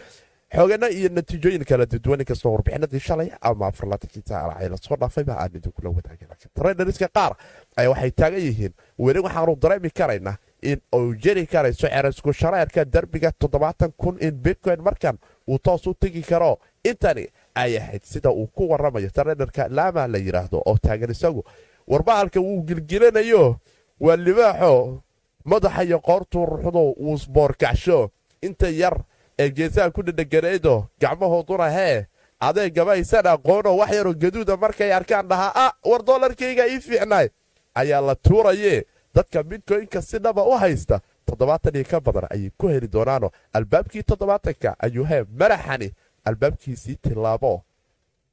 xoogano 0.54 0.86
iyo 0.88 1.08
natiijooyin 1.08 1.64
kala 1.64 1.86
duwan 1.86 2.20
inkastoo 2.20 2.52
warbixinadii 2.52 3.00
shalay 3.00 3.30
ama 3.40 3.66
afarlaatankii 3.66 4.22
taala 4.22 4.68
la 4.70 4.76
soo 4.76 4.96
dhaafayba 4.96 5.34
aan 5.34 5.50
idinkula 5.56 5.90
wadaagin. 5.90 6.28
Traderiska 6.54 7.08
qaar 7.08 7.32
ay 7.76 7.86
waxay 7.88 8.10
taagan 8.10 8.40
yihiin 8.40 8.72
weli 8.98 9.18
waxaanu 9.20 9.56
dareemi 9.62 9.90
karaynaa 9.90 10.36
in 10.62 10.80
uu 10.94 11.14
jeri 11.14 11.46
karayso 11.46 11.88
cerasku 11.88 12.32
shareerka 12.32 12.84
derbiga 12.84 13.32
toddobaatan 13.38 13.92
kun 13.96 14.16
in 14.20 14.34
bitcoin 14.44 14.80
markan 14.82 15.18
uu 15.48 15.58
toos 15.58 15.86
u 15.86 15.94
tegi 15.94 16.22
karo 16.22 16.58
intani 16.84 17.28
ay 17.54 17.76
ahayd. 17.78 18.02
Sida 18.02 18.30
uu 18.30 18.46
ku 18.46 18.68
waramayo 18.70 19.10
traderka 19.10 19.68
laama 19.68 20.06
la 20.08 20.18
yidhaahdo 20.18 20.62
oo 20.66 20.76
taagan 20.82 21.10
isagu 21.10 21.44
warbahalka 21.88 22.40
wuu 22.40 22.62
gilgilanayo 22.62 23.56
waa 24.00 24.16
libaaxo 24.16 25.02
madaxa 25.44 25.82
iyo 25.84 25.98
qoortuu 26.00 26.46
ruxdo 26.46 26.82
wuu 26.96 27.18
sboorkacsho 27.18 28.10
inta 28.42 28.68
yar 28.68 29.00
ee 29.38 29.50
geesaha 29.50 29.90
ku 29.90 30.02
dhedheganeydoo 30.02 30.86
gacmahooduna 31.00 31.70
hee 31.70 32.06
adeegaba 32.40 32.92
aysan 32.92 33.26
aqoonoo 33.26 33.76
wax 33.76 33.90
yaroo 33.96 34.14
gaduuda 34.14 34.56
markay 34.56 34.92
arkaan 34.92 35.28
dhahaa 35.28 35.52
ah 35.54 35.72
war 35.90 36.02
doolarkayga 36.04 36.66
ii 36.68 36.80
fiicnaay 36.80 37.28
ayaa 37.74 38.00
la 38.00 38.14
tuurayee 38.14 38.84
dadka 39.14 39.42
bitcoynka 39.42 40.02
si 40.02 40.18
dhaba 40.18 40.44
u 40.44 40.50
haysta 40.58 41.00
toddobaatan 41.26 41.74
iyo 41.76 41.84
ka 41.90 42.00
badan 42.00 42.26
ayay 42.30 42.50
ku 42.58 42.68
heli 42.68 42.88
doonaanoo 42.88 43.30
albaabkii 43.52 44.02
toddobaatanka 44.02 44.76
ayuu 44.78 45.04
hee 45.04 45.24
madaxani 45.40 45.92
albaabkiisii 46.24 46.96
tillaabo 46.96 47.62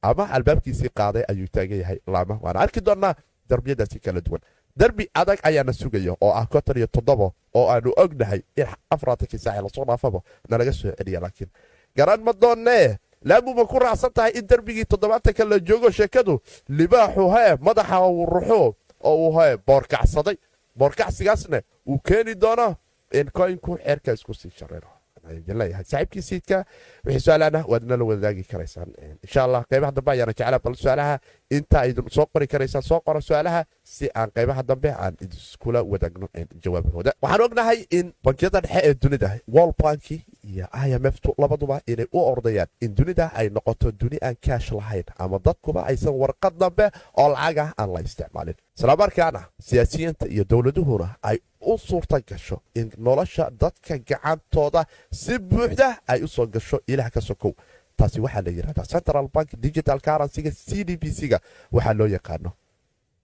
ama 0.02 0.30
albaabkiisii 0.30 0.90
qaaday 1.00 1.24
ayuu 1.28 1.48
taagan 1.52 1.80
yahay 1.80 2.00
laama 2.08 2.40
waana 2.42 2.60
arki 2.60 2.82
doonnaa 2.86 3.14
darbiyadaasi 3.50 4.00
kala 4.00 4.22
duwan. 4.22 4.42
Derbi 4.78 5.10
adag 5.14 5.40
ayaana 5.44 5.74
sugaya 5.74 6.16
oo 6.22 6.32
ah 6.34 6.46
konton 6.48 6.78
iyo 6.78 6.88
toddobo 6.88 7.34
oo 7.54 7.68
aanu 7.70 7.94
ognahay 7.98 8.42
in 8.58 8.68
afaraatankii 8.90 9.40
saaci 9.40 9.62
la 9.64 9.70
soo 9.70 9.86
dhaafaba 9.86 10.22
nalaga 10.50 10.74
soo 10.74 10.92
celiya 10.98 11.20
laakiin. 11.20 11.50
Garan 11.96 12.22
ma 12.24 12.34
doonnee 12.34 12.98
laamuma 13.24 13.66
ku 13.66 13.80
raacsan 13.80 14.14
tahay 14.14 14.32
in 14.36 14.48
derbigii 14.48 14.86
toddobaatanka 14.86 15.46
la 15.46 15.60
joogo 15.60 15.92
sheekadu? 15.92 16.40
Libaaxu 16.70 17.30
hee 17.36 17.56
madaxa 17.60 18.00
uu 18.08 18.26
ruxo 18.26 18.76
oo 19.04 19.16
uu 19.28 19.40
hee 19.40 19.58
boorkacsaday. 19.68 20.38
Boorkacsigaasna 20.78 21.62
uu 21.88 22.00
keeni 22.00 22.36
doono 22.42 22.76
in 23.12 23.28
koyinku 23.34 23.78
xeerka 23.78 24.12
isku 24.14 24.34
sii 24.34 24.52
shareero 24.60 24.88
leeyahay 25.30 25.86
saaxiibkii 25.92 26.22
siidka 26.22 26.66
wixii 27.06 27.20
su'aalaana 27.26 27.64
waad 27.72 27.84
nala 27.90 28.04
wadaagi 28.10 28.44
karaysaan 28.52 28.90
insha 29.26 29.44
allah 29.44 29.62
qaybaha 29.72 29.92
dambe 29.98 30.12
ayaana 30.12 30.34
jeclaa 30.40 30.60
bal 30.66 30.76
su'aalaha 30.84 31.20
inta 31.58 31.86
idin 31.90 32.10
soo 32.10 32.26
qori 32.34 32.48
karaysaan 32.48 32.84
soo 32.90 33.00
qora 33.06 33.22
su'aalaha 33.22 33.62
si 33.84 34.10
aan 34.16 34.30
qaybaha 34.36 34.64
dambe 34.64 34.90
aan 35.04 35.14
idiskula 35.26 35.84
wadaagno 35.84 36.28
jawaabahooda 36.64 37.12
waxaan 37.22 37.42
ognahay 37.48 37.80
in 38.00 38.14
bankiyada 38.24 38.62
dhexe 38.62 38.82
ee 38.90 38.94
dunida 39.04 39.30
wall 39.56 39.74
banki 39.84 40.18
iyo 40.44 40.68
i 40.72 40.90
m 41.00 41.06
f 41.12 41.20
tu 41.22 41.36
labaduba 41.38 41.82
inay 41.88 42.08
u 42.14 42.20
ordayaan 42.32 42.68
in 42.82 42.96
dunida 42.96 43.32
ay 43.36 43.50
noqoto 43.50 43.92
duni 43.92 44.18
aan 44.22 44.36
kaash 44.46 44.72
lahayn 44.72 45.04
ama 45.18 45.40
dadkuba 45.40 45.86
aysan 45.86 46.14
warqad 46.22 46.58
dambe 46.64 46.90
oo 47.18 47.30
lacagah 47.34 47.74
aan 47.78 47.94
la 47.94 48.00
isticmaalin 48.02 48.56
islamarkaana 48.78 49.42
siyaasiyiinta 49.70 50.26
iyo 50.28 50.44
dowladuhuna 50.50 51.08
ay 51.24 51.38
u 51.62 51.78
suurta 51.78 52.20
gasho 52.30 52.62
in 52.76 52.92
nolosha 52.98 53.50
dadka 53.52 53.98
gacantooda 53.98 54.86
si 55.12 55.38
buuxda 55.40 55.98
ay 56.08 56.24
u 56.24 56.28
soo 56.28 56.48
gasho 56.48 56.80
ilaah 56.88 57.10
ka 57.12 57.22
sokow 57.22 57.54
taasi 57.98 58.20
waxaa 58.22 58.42
la 58.42 58.52
yidhahdaa 58.52 58.86
central 58.86 59.28
bank 59.34 59.50
digital 59.60 60.00
currencyga 60.02 60.52
c 60.52 60.84
d 60.84 60.98
b 60.98 61.04
c-ga. 61.12 61.40
Waxaa 61.72 61.94
loo 61.94 62.08
yaqaano 62.08 62.52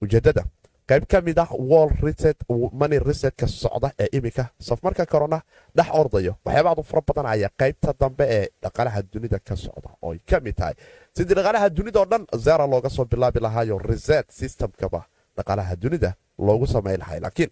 ujeedada 0.01 0.43
qayb 0.87 1.03
ka 1.09 1.21
mid 1.21 1.39
ah 1.39 1.49
wall 1.51 1.89
reset 2.01 2.37
money 2.71 2.99
resetka 2.99 3.47
socda 3.47 3.91
ee 3.99 4.07
iminka 4.17 4.49
safmarka 4.59 5.05
corona 5.05 5.41
dhex 5.75 5.87
ordayo. 5.93 6.35
Waxyaabaadu 6.45 6.83
fara 6.83 7.01
badan 7.07 7.25
ayaa 7.25 7.49
qaybta 7.59 7.93
dambe 7.99 8.23
ee 8.29 8.47
dhaqalaha 8.63 9.01
dunida 9.13 9.39
ka 9.39 9.55
socda 9.55 9.89
oo 10.01 10.15
ka 10.29 10.39
mid 10.39 10.55
tahay. 10.55 10.73
Sidii 11.15 11.35
dhaqalaha 11.35 11.69
dunida 11.69 11.99
oo 11.99 12.05
dhan 12.05 12.23
zera 12.37 12.67
looga 12.67 12.89
soo 12.89 13.05
bilaabi 13.05 13.39
lahaayo 13.39 13.77
reset 13.79 14.31
systemkaba 14.31 15.01
dhaqalaha 15.37 15.75
dunida 15.75 16.13
loogu 16.39 16.67
samayn 16.67 16.99
lahay 16.99 17.19
laakiin 17.19 17.49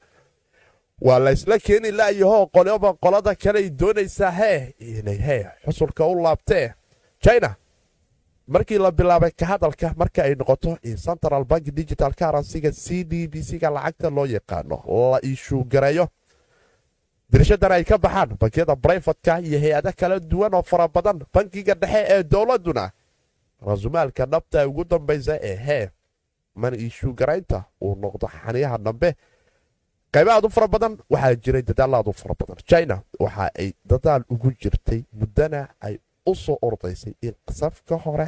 waa 1.01 1.19
laysla 1.19 1.59
keeni 1.59 1.91
la'yahoo 1.91 2.47
qoloba 2.47 2.93
qolada 2.93 3.35
kaley 3.35 3.69
doonaysaa 3.69 4.31
hee 4.31 4.73
inay 4.79 5.17
hee 5.17 5.45
xusulka 5.65 6.05
u 6.07 6.15
laabtee 6.23 6.73
china 7.19 7.55
markii 8.47 8.77
la 8.77 8.91
bilaabay 8.91 9.31
ka 9.31 9.45
hadalka 9.45 9.93
marka 9.97 10.23
ay 10.23 10.35
noqoto 10.35 10.77
in 10.83 10.97
central 10.97 11.43
bank 11.45 11.63
digital 11.73 12.13
currencyga 12.13 12.71
c 12.71 13.03
d 13.03 13.27
b 13.27 13.41
c-ga 13.43 13.69
lacagta 13.69 14.09
loo 14.09 14.25
yaqaano 14.25 14.83
la 15.11 15.19
iishuugareeyo 15.23 16.07
dirishadan 17.29 17.71
ay 17.71 17.83
ka 17.83 17.97
baxaan 17.97 18.37
bankiyada 18.39 18.75
brayfatka 18.75 19.39
iyo 19.41 19.59
hay'ada 19.59 19.91
kala 19.91 20.19
duwan 20.19 20.53
oo 20.55 20.61
fara 20.63 20.87
badan 20.87 21.19
bankiga 21.33 21.73
dhexe 21.75 22.05
ee 22.09 22.23
dowladuna 22.23 22.91
rasumaalka 23.67 24.25
dhabta 24.25 24.67
ugu 24.67 24.83
dambaysa 24.85 25.39
ee 25.41 25.55
hee 25.55 25.89
mana 26.55 26.77
iishuugaraynta 26.77 27.63
uu 27.81 27.95
noqdo 27.95 28.27
xaniyaha 28.27 28.77
dambe 28.77 29.15
qaybahaadu 30.15 30.49
fara 30.55 30.67
badan 30.73 30.93
waxaa 31.13 31.35
jiray 31.43 31.61
dadaalaadu 31.69 32.11
fara 32.21 32.35
badan. 32.39 32.57
China 32.71 32.95
waxa 33.19 33.49
ay 33.59 33.73
dadaal 33.91 34.23
ugu 34.29 34.51
jirtay 34.61 35.03
muddana 35.19 35.61
ay 35.81 35.95
u 36.25 36.35
soo 36.35 36.57
ordaysay 36.61 37.13
in 37.21 37.33
safka 37.59 37.95
hore 38.05 38.27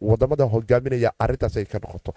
waddamada 0.00 0.44
hogaaminaya 0.52 1.10
arintaas 1.18 1.56
ay 1.56 1.64
ka 1.72 1.78
noqoto. 1.82 2.14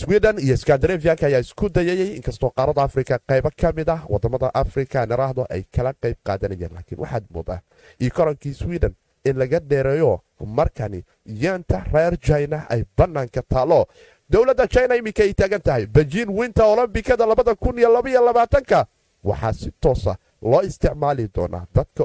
Sweden 0.00 0.38
iyo 0.38 0.56
skandinavianka 0.56 1.26
ayaa 1.26 1.40
isku 1.46 1.68
dayayay 1.68 2.16
inkastoo 2.16 2.50
qaarada 2.56 2.82
africa 2.82 3.18
qaybo 3.28 3.50
ka 3.60 3.72
mid 3.76 3.88
ah 3.88 4.00
waddamada 4.08 4.50
africa 4.54 5.04
niraahdo 5.10 5.46
ay 5.50 5.62
kala 5.74 5.92
qayb 6.02 6.16
qaadanayeen 6.26 6.72
laakiin 6.74 7.00
waxaad 7.02 7.24
moodaa 7.34 7.60
ikorankii 8.00 8.54
sweden 8.54 8.94
in 9.24 9.36
laga 9.38 9.60
dheereeyo 9.60 10.20
markani 10.58 11.04
yaanta 11.26 11.84
reer 11.92 12.16
china 12.18 12.58
ay 12.70 12.84
bannaanka 12.98 13.42
taalo 13.42 13.86
dowladda 14.30 14.66
china 14.66 14.96
iminka 14.96 15.22
ay 15.22 15.32
taagan 15.34 15.60
tahay. 15.60 15.86
Bejiin 15.86 16.28
winter 16.30 16.64
olombikada 16.64 17.26
labada 17.26 17.54
kun 17.54 17.78
iyo 17.78 17.92
labaiyo 17.92 18.24
labaatanka. 18.24 18.86
Waxaa 19.24 19.52
si 19.52 19.70
toosa 19.80 20.16
loo 20.42 20.62
isticmaali 20.62 21.28
doonaa. 21.34 21.66
Dadka 21.74 22.04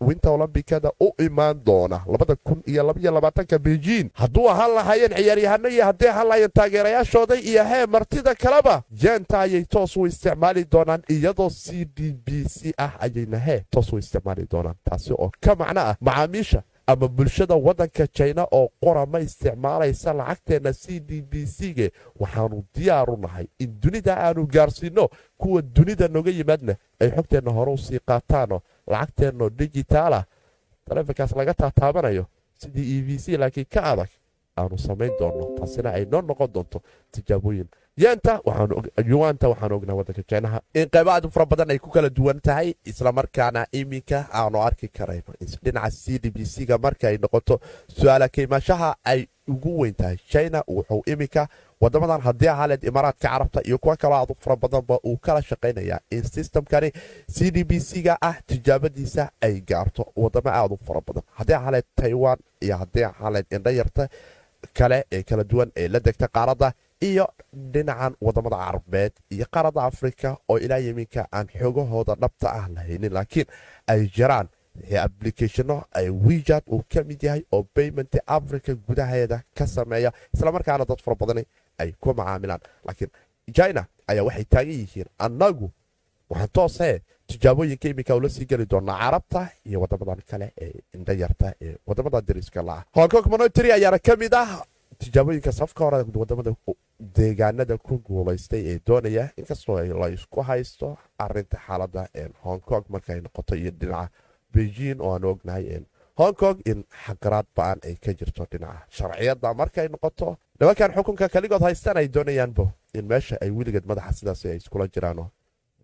winter 0.00 0.30
olombikada 0.32 0.90
u 1.00 1.12
imaan 1.18 1.64
doona 1.64 2.00
labada 2.06 2.36
kun 2.36 2.62
iyo 2.66 2.82
labaiyo 2.82 3.10
labaatanka 3.12 3.58
bejiin 3.58 4.10
hadduu 4.14 4.48
ahaan 4.50 4.74
lahaayeen 4.74 5.14
ciyaaryahano 5.16 5.68
iyo 5.68 5.84
hadday 5.84 6.08
ahaan 6.10 6.26
lahaayeen 6.28 6.50
taageerayaashooda 6.54 7.34
iyo 7.36 7.64
hee 7.64 7.86
martida 7.86 8.34
kaleba 8.34 8.82
jeenta 8.92 9.40
ayay 9.40 9.64
toos 9.64 9.96
u 9.96 10.06
isticmaali 10.06 10.64
doonaan 10.72 11.02
iyadoo 11.08 11.50
c 11.50 11.84
d 11.84 12.12
b 12.26 12.44
c 12.44 12.74
ah 12.78 12.92
ayayna 13.00 13.38
hee 13.38 13.64
toos 13.70 13.92
u 13.92 13.98
isticmaali 13.98 14.46
doonaan. 14.50 14.74
Taasi 14.84 15.12
oo 15.12 15.30
ka 15.40 15.54
macno 15.54 15.80
ah 15.80 15.96
macaamiisha 16.00 16.62
ama 16.92 17.08
bulshada 17.08 17.54
waddanka 17.54 18.06
jina 18.16 18.44
oo 18.58 18.68
qora 18.82 19.06
ma 19.06 19.18
isticmaalaysa 19.20 20.12
lacagteenna 20.12 20.72
c 20.72 21.00
d 21.00 21.20
b 21.30 21.44
c-ge 21.46 21.92
waxaanu 22.20 22.64
diyaaru 22.74 23.16
nahay 23.16 23.46
in 23.58 23.70
dunida 23.80 24.16
aanu 24.16 24.46
gaarsiinno 24.46 25.08
kuwa 25.40 25.62
dunida 25.62 26.08
noga 26.08 26.30
yimaadna 26.30 26.74
ay 27.00 27.10
xogteenna 27.16 27.50
hore 27.52 27.72
u 27.72 27.78
sii 27.78 28.00
qaataanoo 28.08 28.60
lacagteennoo 28.86 29.50
dijitaalah 29.50 30.24
taleefonkaas 30.88 31.32
laga 31.36 31.54
taataabanayo 31.54 32.24
sidii 32.60 32.98
e 32.98 33.02
b 33.02 33.18
c 33.18 33.36
laakiin 33.36 33.66
ka 33.74 33.82
adag 33.92 34.08
aanu 34.60 34.78
samayn 34.86 35.12
doonno. 35.20 35.44
Taasina 35.58 35.90
ay 35.98 36.04
noo 36.12 36.22
noqon 36.22 36.50
doonto 36.54 36.78
tijaabooyin. 37.12 37.68
Yaanta 38.02 38.32
waxaan 38.46 39.72
ognaa 39.76 39.94
waddanka 39.98 40.22
jinaha 40.30 40.60
in 40.74 40.86
qaybaadu 40.94 41.30
fara 41.34 41.46
badan 41.46 41.70
ay 41.70 41.78
ku 41.78 41.90
kala 41.90 42.08
duwan 42.10 42.40
tahay 42.40 42.68
islamarkaana 42.90 43.66
iminka 43.72 44.18
aanu 44.32 44.58
arki 44.62 44.88
karayno. 44.88 45.32
Dhinaca 45.64 45.90
c 45.90 46.18
d 46.22 46.30
b 46.30 46.44
c-ga 46.44 46.78
marka 46.78 47.08
ay 47.10 47.18
noqoto 47.18 47.58
su'aala 47.96 48.28
kaymaashaha 48.28 48.90
ay 49.04 49.26
ugu 49.48 49.70
weyn 49.80 49.94
tahay. 49.94 50.16
China 50.30 50.62
wuxuu 50.68 51.02
iminka 51.12 51.48
wadamadan 51.80 52.20
haddii 52.26 52.48
ahaleed 52.48 52.82
imaaraadka 52.84 53.28
carabta 53.28 53.60
iyo 53.66 53.78
kuwa 53.78 53.96
kaloo 53.96 54.14
aadu 54.16 54.34
fara 54.40 54.56
badanba 54.56 54.98
uu 55.04 55.16
kala 55.16 55.42
shaqaynaya 55.42 55.98
in 56.10 56.22
sistamkani 56.22 56.92
c 57.34 57.50
d 57.50 57.64
b 57.64 57.80
c-ga 57.80 58.14
ah 58.22 58.36
tijaabadiisa 58.46 59.30
ay 59.40 59.60
gaarto 59.60 60.06
wadamo 60.16 60.50
aad 60.50 60.72
u 60.72 60.78
fara 60.86 61.00
badan. 61.06 61.22
Haddii 61.34 61.54
ahaleed 61.54 61.84
taiwan 61.96 62.38
iyo 62.60 62.76
haddii 62.76 63.04
ahaleed 63.04 63.46
indhayarta 63.50 64.08
kale 64.78 65.04
ee 65.12 65.22
kala 65.22 65.44
duwan 65.44 65.70
ee 65.76 65.88
la 65.88 66.00
degta 66.00 66.28
qaaradda 66.36 66.72
iyo 67.08 67.26
dhinacan 67.72 68.14
waddamada 68.20 68.56
carabeed 68.64 69.12
iyo 69.30 69.46
qaaradda 69.54 69.82
afrika 69.84 70.36
oo 70.48 70.58
ilaa 70.58 70.78
yiminka 70.78 71.26
aan 71.32 71.46
xoogahooda 71.58 72.14
dhabta 72.22 72.48
ah 72.58 72.68
lahaynin 72.74 73.12
laakiin 73.16 73.46
ay 73.92 74.00
jiraan 74.16 74.48
ablicationo 75.04 75.76
ay 75.98 76.08
wijad 76.10 76.62
uu 76.72 76.82
ka 76.92 77.02
mid 77.04 77.22
yahay 77.22 77.42
oo 77.52 77.66
bayment 77.76 78.12
africa 78.26 78.72
gudaheeda 78.88 79.42
ka 79.58 79.66
sameeya 79.66 80.12
islamarkaana 80.34 80.84
dad 80.84 81.00
fara 81.04 81.16
badani 81.16 81.44
ay 81.78 81.92
ku 82.00 82.14
macaamilaan. 82.14 82.60
Laakiin 82.86 83.10
china 83.56 83.86
ayaa 84.10 84.24
waxay 84.28 84.44
taagan 84.44 84.72
yihiin 84.80 85.08
annagu 85.18 85.70
waxaan 86.30 86.48
toosee 86.52 87.00
tijaabooyinka 87.30 87.88
iminka 87.88 88.14
ula 88.16 88.28
sii 88.28 88.46
geli 88.50 88.66
doonaa 88.70 88.98
carabta 88.98 89.40
iyo 89.68 89.80
wadamadan 89.80 90.22
kale 90.30 90.52
ee 90.60 90.72
indhayarta 90.94 91.52
ee 91.60 91.76
waddamada 91.86 92.20
dariska 92.28 92.62
la-ah 92.68 92.84
hongkong 92.96 93.26
monitary 93.34 93.72
ayaana 93.72 93.98
ka 93.98 94.16
mid 94.16 94.34
ah 94.34 94.62
tijaabooyinka 94.98 95.52
safka 95.52 95.84
hore 95.84 95.96
waddamada 96.22 96.54
deegaanada 97.16 97.76
ku 97.78 97.98
guulaystay 98.06 98.62
ee 98.72 98.78
doonaya 98.86 99.24
inkastoo 99.40 99.76
la 100.00 100.08
isku 100.16 100.40
haysto 100.48 100.96
arinta 101.18 101.58
xaalada 101.66 102.02
hong 102.44 102.60
kong 102.60 102.84
noqoto 103.26 103.54
iyo 103.56 103.70
dhinaca 103.80 104.10
beijing 104.54 105.00
oo 105.00 105.12
aan 105.14 105.24
ognahay 105.24 105.64
hong 106.20 106.34
in 106.70 106.84
xaqaraad 107.04 107.46
ba'an 107.56 107.78
ay 107.88 107.94
ka 108.04 108.12
jirto 108.18 108.46
dhinaca 108.52 108.86
sharciyada 108.96 109.54
markay 109.54 109.88
noqoto 109.88 110.36
nimankan 110.60 110.92
xukunka 110.96 111.28
kaligood 111.34 111.62
haystaan 111.62 111.96
ay 112.00 112.08
doonayaanbo 112.14 112.64
in 112.94 113.04
meesha 113.12 113.36
ay 113.44 113.50
weligeed 113.50 113.86
madaxa 113.90 114.12
sidaas 114.18 114.44
ay 114.46 114.56
iskula 114.56 114.86
jiraanoo 114.94 115.28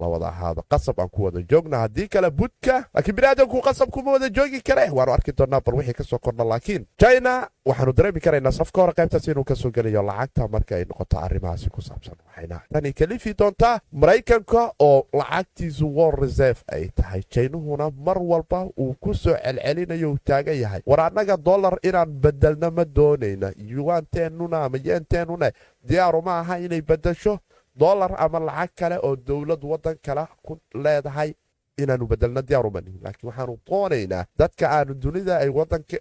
la 0.01 0.07
wada 0.09 0.27
ahaado 0.29 0.63
qasab 0.69 1.01
aan 1.01 1.09
ku 1.09 1.23
wada 1.25 1.43
joogna 1.51 1.79
haddii 1.79 2.09
kale 2.09 2.31
budka 2.31 2.85
laakiin 2.95 3.15
biniaadanku 3.17 3.61
qasab 3.63 3.91
kuma 3.91 4.13
wada 4.13 4.29
joogi 4.29 4.61
kare 4.61 4.91
waanu 4.91 5.13
arki 5.13 5.33
doonaa 5.33 5.61
bal 5.61 5.75
wixii 5.75 5.95
ka 5.95 6.05
soo 6.05 6.19
kordha 6.19 6.45
laakiin 6.45 6.87
china 6.99 7.49
waxaanu 7.67 7.93
dareemi 7.93 8.21
karaynaa 8.21 8.53
safka 8.53 8.81
hore 8.81 8.93
qaybtaas 8.93 9.29
inuu 9.29 9.45
ka 9.45 9.55
soo 9.55 9.71
gelayo 9.71 10.03
lacagta 10.03 10.49
marka 10.49 10.77
ay 10.77 10.85
noqoto 10.85 11.19
arrimahaasi 11.19 11.71
ku 11.71 11.81
saabsan 11.83 12.15
waxayna. 12.27 12.61
Tani 12.73 12.93
kalifi 12.93 13.35
doontaa 13.39 13.79
maraykanka 13.93 14.73
oo 14.79 15.07
lacagtiisu 15.13 15.87
war 15.97 16.15
reserve 16.21 16.61
ay 16.73 16.89
tahay. 16.95 17.23
Jaynuhuna 17.31 17.91
mar 18.07 18.19
walba 18.19 18.67
uu 18.79 18.95
ku 19.01 19.15
soo 19.15 19.37
celcelinayo 19.45 20.11
uu 20.13 20.19
taagan 20.25 20.57
yahay. 20.61 20.83
War 20.87 21.01
annaga 21.01 21.37
dollar 21.37 21.79
inaan 21.83 22.11
bedelno 22.21 22.71
ma 22.71 22.85
doonayna. 22.85 23.53
Yuwaanteenuna 23.57 24.65
ama 24.65 24.79
yeenteenuna 24.85 25.51
diyaaru 25.89 26.23
ma 26.23 26.39
aha 26.41 26.59
inay 26.59 26.83
bedasho 26.83 27.39
dolar 27.76 28.11
ama 28.19 28.38
lacag 28.40 28.71
kale 28.78 28.97
oo 29.02 29.16
dowlad 29.16 29.62
wadan 29.64 29.97
kale 30.07 30.26
ku 30.43 30.59
leedahay 30.75 31.35
inaanu 31.78 32.07
bedelno 32.07 32.43
diyaarumanihin 32.43 33.00
laakiin 33.04 33.28
waxaanu 33.31 33.59
doonaynaa 33.69 34.25
dadka 34.38 34.64
aanu 34.71 34.95
dunida 34.95 35.38
ay 35.38 35.50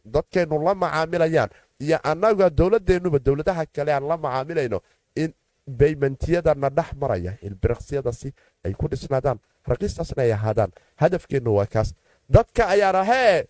dadkeennu 0.05 0.63
la 0.63 0.73
macaamilayaan 0.75 1.49
iyo 1.79 1.97
annaga 2.03 2.49
dowladeennuba 2.49 3.19
dowladaha 3.19 3.65
kale 3.75 3.93
aan 3.93 4.07
la 4.07 4.17
macaamilayno 4.17 4.79
in 5.15 5.33
baymentiyadana 5.79 6.69
dhex 6.69 6.89
maraya 7.01 7.33
ilbiriqsyadasi 7.41 8.33
ay 8.65 8.73
ku 8.73 8.87
dhisnaadaan 8.91 9.39
raqiistaasna 9.67 10.23
ay 10.23 10.31
ahaadaan 10.33 10.71
hadafkeennu 11.01 11.55
waa 11.55 11.65
kaas. 11.65 11.93
Dadka 12.29 12.67
ayaana 12.67 13.03
hee 13.03 13.45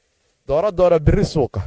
doora 0.48 0.72
doona 0.72 1.00
biri 1.00 1.26
suuqa. 1.26 1.62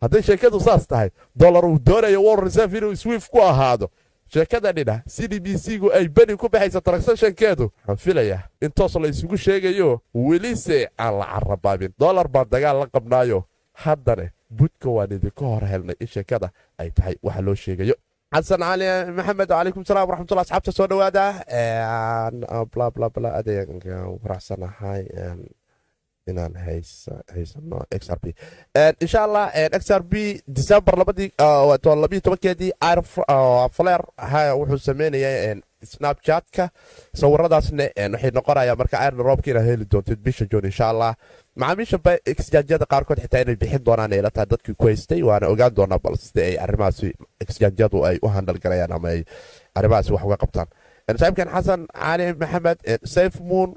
Hadday 0.00 0.22
sheekadu 0.22 0.60
saas 0.60 0.86
tahay 0.86 1.10
dolar 1.36 1.64
uu 1.64 1.78
doonayo 1.86 2.22
wor 2.22 2.38
reserve 2.44 2.78
inuu 2.78 2.96
swiif 2.96 3.28
ku 3.30 3.38
ahaado 3.42 3.90
sheekada 4.32 4.72
dhina 4.72 5.02
c 5.14 5.28
d 5.28 5.40
b 5.44 5.56
c 5.58 5.78
gu 5.78 5.90
ay 5.92 6.08
beni 6.08 6.36
ku 6.36 6.48
baxaysa 6.48 6.80
transactionkeedu. 6.80 7.66
Waxaan 7.86 7.96
filayaa. 8.04 8.42
In 8.62 8.70
toos 8.72 8.94
la 8.96 9.08
isugu 9.08 9.36
sheegayo 9.36 10.00
welise 10.14 10.88
aan 10.98 11.18
la 11.18 11.26
carabaabin 11.34 11.92
dolar 11.98 12.28
baan 12.28 12.46
dagaal 12.50 12.78
la 12.80 12.86
qabnaayo. 12.86 13.44
Haddane 13.84 14.30
budka 14.50 14.88
waan 14.96 15.10
idinka 15.16 15.44
hor 15.44 15.64
helnay 15.72 15.96
in 16.00 16.06
sheekada 16.06 16.48
ay 16.78 16.90
tahay 16.90 17.16
waxa 17.22 17.42
loo 17.42 17.54
sheegayo. 17.54 17.94
Xasan 18.34 18.60
cali 18.62 18.86
maxamed 19.18 19.48
calaykum 19.50 19.82
salaam 19.86 20.06
waraxmatullah 20.08 20.44
asxaabta 20.46 20.72
soo 20.72 20.86
dhowaada. 20.86 21.24
Blablabla 22.72 23.28
adeegan 23.40 23.80
faraxsanahay 24.22 25.02
inaan 26.32 26.54
haysano 27.34 27.78
x 28.00 28.02
r 28.10 28.18
b 28.22 28.26
insha 29.04 29.20
allah 29.26 29.44
x 29.80 29.90
r 29.98 30.02
b 30.02 30.14
december 30.58 30.94
labadii 31.00 31.28
labiyo 32.02 32.20
tobankeedii 32.26 32.72
fler 33.76 34.00
wuxuu 34.58 34.78
sameynaya 34.88 35.56
snapchatka. 35.92 36.64
Sawiradaasna 37.20 37.84
waxay 38.12 38.30
noqonaya 38.36 38.74
marka 38.80 38.96
iron 39.06 39.22
roobka 39.28 39.50
inaad 39.50 39.64
heli 39.70 39.84
doontid 39.92 40.18
bisha 40.26 40.44
jon 40.52 40.64
insha 40.70 40.86
allah 40.92 41.12
macaamiisha 41.56 41.98
exjaanjyada 42.32 42.86
qaarkood 42.92 43.18
xitaa 43.24 43.40
inay 43.44 43.56
bixin 43.62 43.82
doonaan 43.86 44.12
ay 44.16 44.20
la 44.26 44.30
tahay 44.34 44.48
dadkii 44.52 44.74
ku 44.80 44.86
haystay 44.88 45.22
waana 45.28 45.46
ogaan 45.52 45.72
doonaa 45.78 45.98
bal 46.04 46.16
sida 46.24 46.42
ay 46.48 46.54
arrimahaasi 46.64 47.08
exjaanjyadu 47.44 47.98
ay 48.08 48.16
u 48.22 48.28
handalgalayaan 48.34 48.92
ama 48.96 49.08
ay 49.14 49.20
arrimahaasi 49.78 50.12
wax 50.14 50.22
uga 50.28 50.36
qabtaan. 50.44 50.68
Saaxiibkan 51.10 51.48
xasan 51.54 51.80
cali 52.00 52.26
maxamed 52.42 52.78
safe 53.14 53.36
moon 53.48 53.68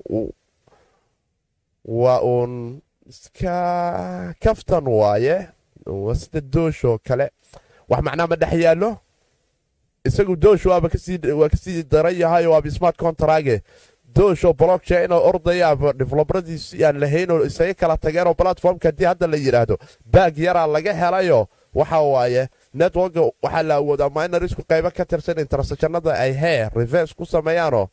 waa 1.85 2.19
uun 2.21 2.81
iska 3.09 4.33
kaftan 4.39 4.87
waaye 4.87 5.47
waa 5.85 6.15
sida 6.15 6.41
dooshoo 6.41 6.97
kale. 7.07 7.29
Wax 7.89 8.01
macnaa 8.03 8.27
ma 8.27 8.35
dhex 8.35 8.53
yaallo? 8.53 8.97
Isagu 10.05 10.35
doosh 10.35 10.65
waa 10.65 10.81
ka 10.81 10.97
sii 11.57 11.83
daran 11.83 12.15
yahay 12.15 12.45
waaba 12.47 12.71
smart 12.71 12.97
contrage 12.97 13.61
doosho 14.15 14.53
blockchain 14.53 15.11
oo 15.11 15.21
ordayaaba 15.29 15.93
develobaradiisi 15.93 16.85
aan 16.85 16.99
lahaynoo 16.99 17.45
isaga 17.45 17.73
kala 17.73 17.97
tageenoo 17.97 18.33
platformka 18.33 18.87
haddii 18.87 19.05
hadda 19.09 19.27
la 19.27 19.37
yidhaahdo 19.37 19.77
baag 20.05 20.37
yaraa 20.37 20.67
laga 20.67 20.93
helayo 20.93 21.47
waxa 21.73 21.99
waaye 22.01 22.47
networka 22.73 23.21
waxaa 23.43 23.63
la 23.63 23.75
awoodaa 23.75 24.09
minorisku 24.09 24.61
qaybo 24.69 24.91
ka 24.91 25.05
tirsan 25.05 25.39
intersectionada 25.39 26.13
ay 26.13 26.33
hee 26.33 26.69
reverse 26.75 27.13
ku 27.17 27.25
sameeyaanoo 27.25 27.87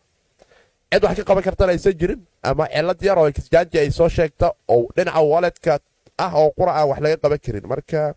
cid 0.93 1.05
wax 1.05 1.17
ka 1.17 1.25
qaban 1.25 1.43
kartana 1.43 1.73
aysan 1.73 1.95
jirin? 2.01 2.21
Ama 2.43 2.67
cilad 2.69 3.03
yar 3.03 3.19
oo 3.19 3.29
exjanji 3.29 3.79
ay 3.79 3.91
soo 3.91 4.09
sheegta 4.09 4.53
oo 4.69 4.89
dhinaca 4.97 5.21
waledka 5.23 5.79
ah 6.19 6.33
oo 6.35 6.51
qura 6.59 6.73
aan 6.79 6.89
wax 6.91 7.01
laga 7.01 7.17
qaban 7.23 7.39
karin. 7.39 7.67
Marka 7.69 8.15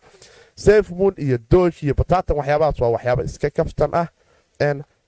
safe 0.56 0.90
moon 0.92 1.14
iyo 1.18 1.38
doosh 1.52 1.84
iyo 1.84 1.94
batatan 1.94 2.38
waxyaabahaas 2.38 2.80
waa 2.82 2.90
waxyaaba 2.96 3.24
iska 3.24 3.50
kaftan 3.50 3.92
ah. 3.94 4.08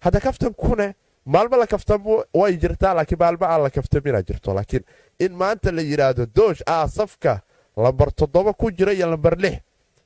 Hadda 0.03 0.19
kaftan 0.19 0.53
kune 0.53 0.93
maalmo 1.25 1.57
la 1.57 1.65
kaftamo 1.67 2.23
way 2.33 2.57
jirtaa 2.57 2.93
laakiin 2.93 3.19
maalmo 3.19 3.45
aan 3.45 3.63
la 3.63 3.69
kaftamina 3.69 4.21
jirto. 4.21 4.53
Laakiin 4.53 4.83
in 5.19 5.31
maanta 5.33 5.71
la 5.71 5.81
yidhaahdo 5.81 6.25
doosh 6.35 6.61
ah 6.67 6.87
safka 6.87 7.41
lambar 7.77 8.11
toddoba 8.13 8.53
ku 8.53 8.71
jira 8.71 8.93
iyo 8.93 9.07
lambar 9.09 9.35
lix 9.37 9.57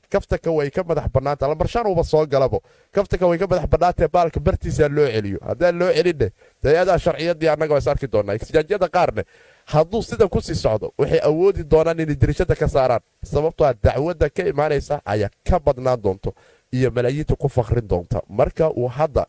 kaftanka 0.09 0.51
way 0.51 0.69
ka 0.69 0.83
madax 0.83 1.07
bannaanta 1.13 1.47
lambar 1.47 1.67
shan 1.67 1.87
uba 1.87 2.03
soo 2.03 2.25
galabo. 2.25 2.61
Kaftanka 2.91 3.27
way 3.27 3.37
ka 3.37 3.47
madax 3.47 3.67
bannaantee 3.69 4.07
baalka 4.07 4.39
bartiisaa 4.39 4.89
loo 4.89 5.07
celiyo. 5.07 5.39
Haddaan 5.47 5.79
loo 5.79 5.91
celinne 5.93 6.31
dayadaa 6.63 6.97
sharciyadii 6.97 7.47
annaga 7.49 7.77
is 7.77 7.87
arki 7.87 8.07
exjaanjyada 8.07 8.87
qaarne 8.89 9.23
hadduu 9.65 10.01
sidan 10.01 10.29
ku 10.29 10.41
sii 10.41 10.55
socdo 10.55 10.93
waxay 10.97 11.19
awoodi 11.23 11.63
doonaan 11.63 11.99
inay 11.99 12.15
dirishada 12.15 12.55
ka 12.55 12.67
saaraan. 12.67 13.01
Sababtoo 13.23 13.65
a 13.67 13.73
dacwadda 13.73 14.29
ka 14.29 14.43
imaanaysa 14.43 15.01
ayaa 15.05 15.29
ka 15.49 15.59
badnaan 15.59 16.01
doonto 16.01 16.33
iyo 16.73 16.91
malaayiinta 16.91 17.35
ku 17.35 17.47
fakrin 17.49 17.87
doonta. 17.87 18.21
Marka 18.29 18.69
uu 18.71 18.87
hadda 18.87 19.25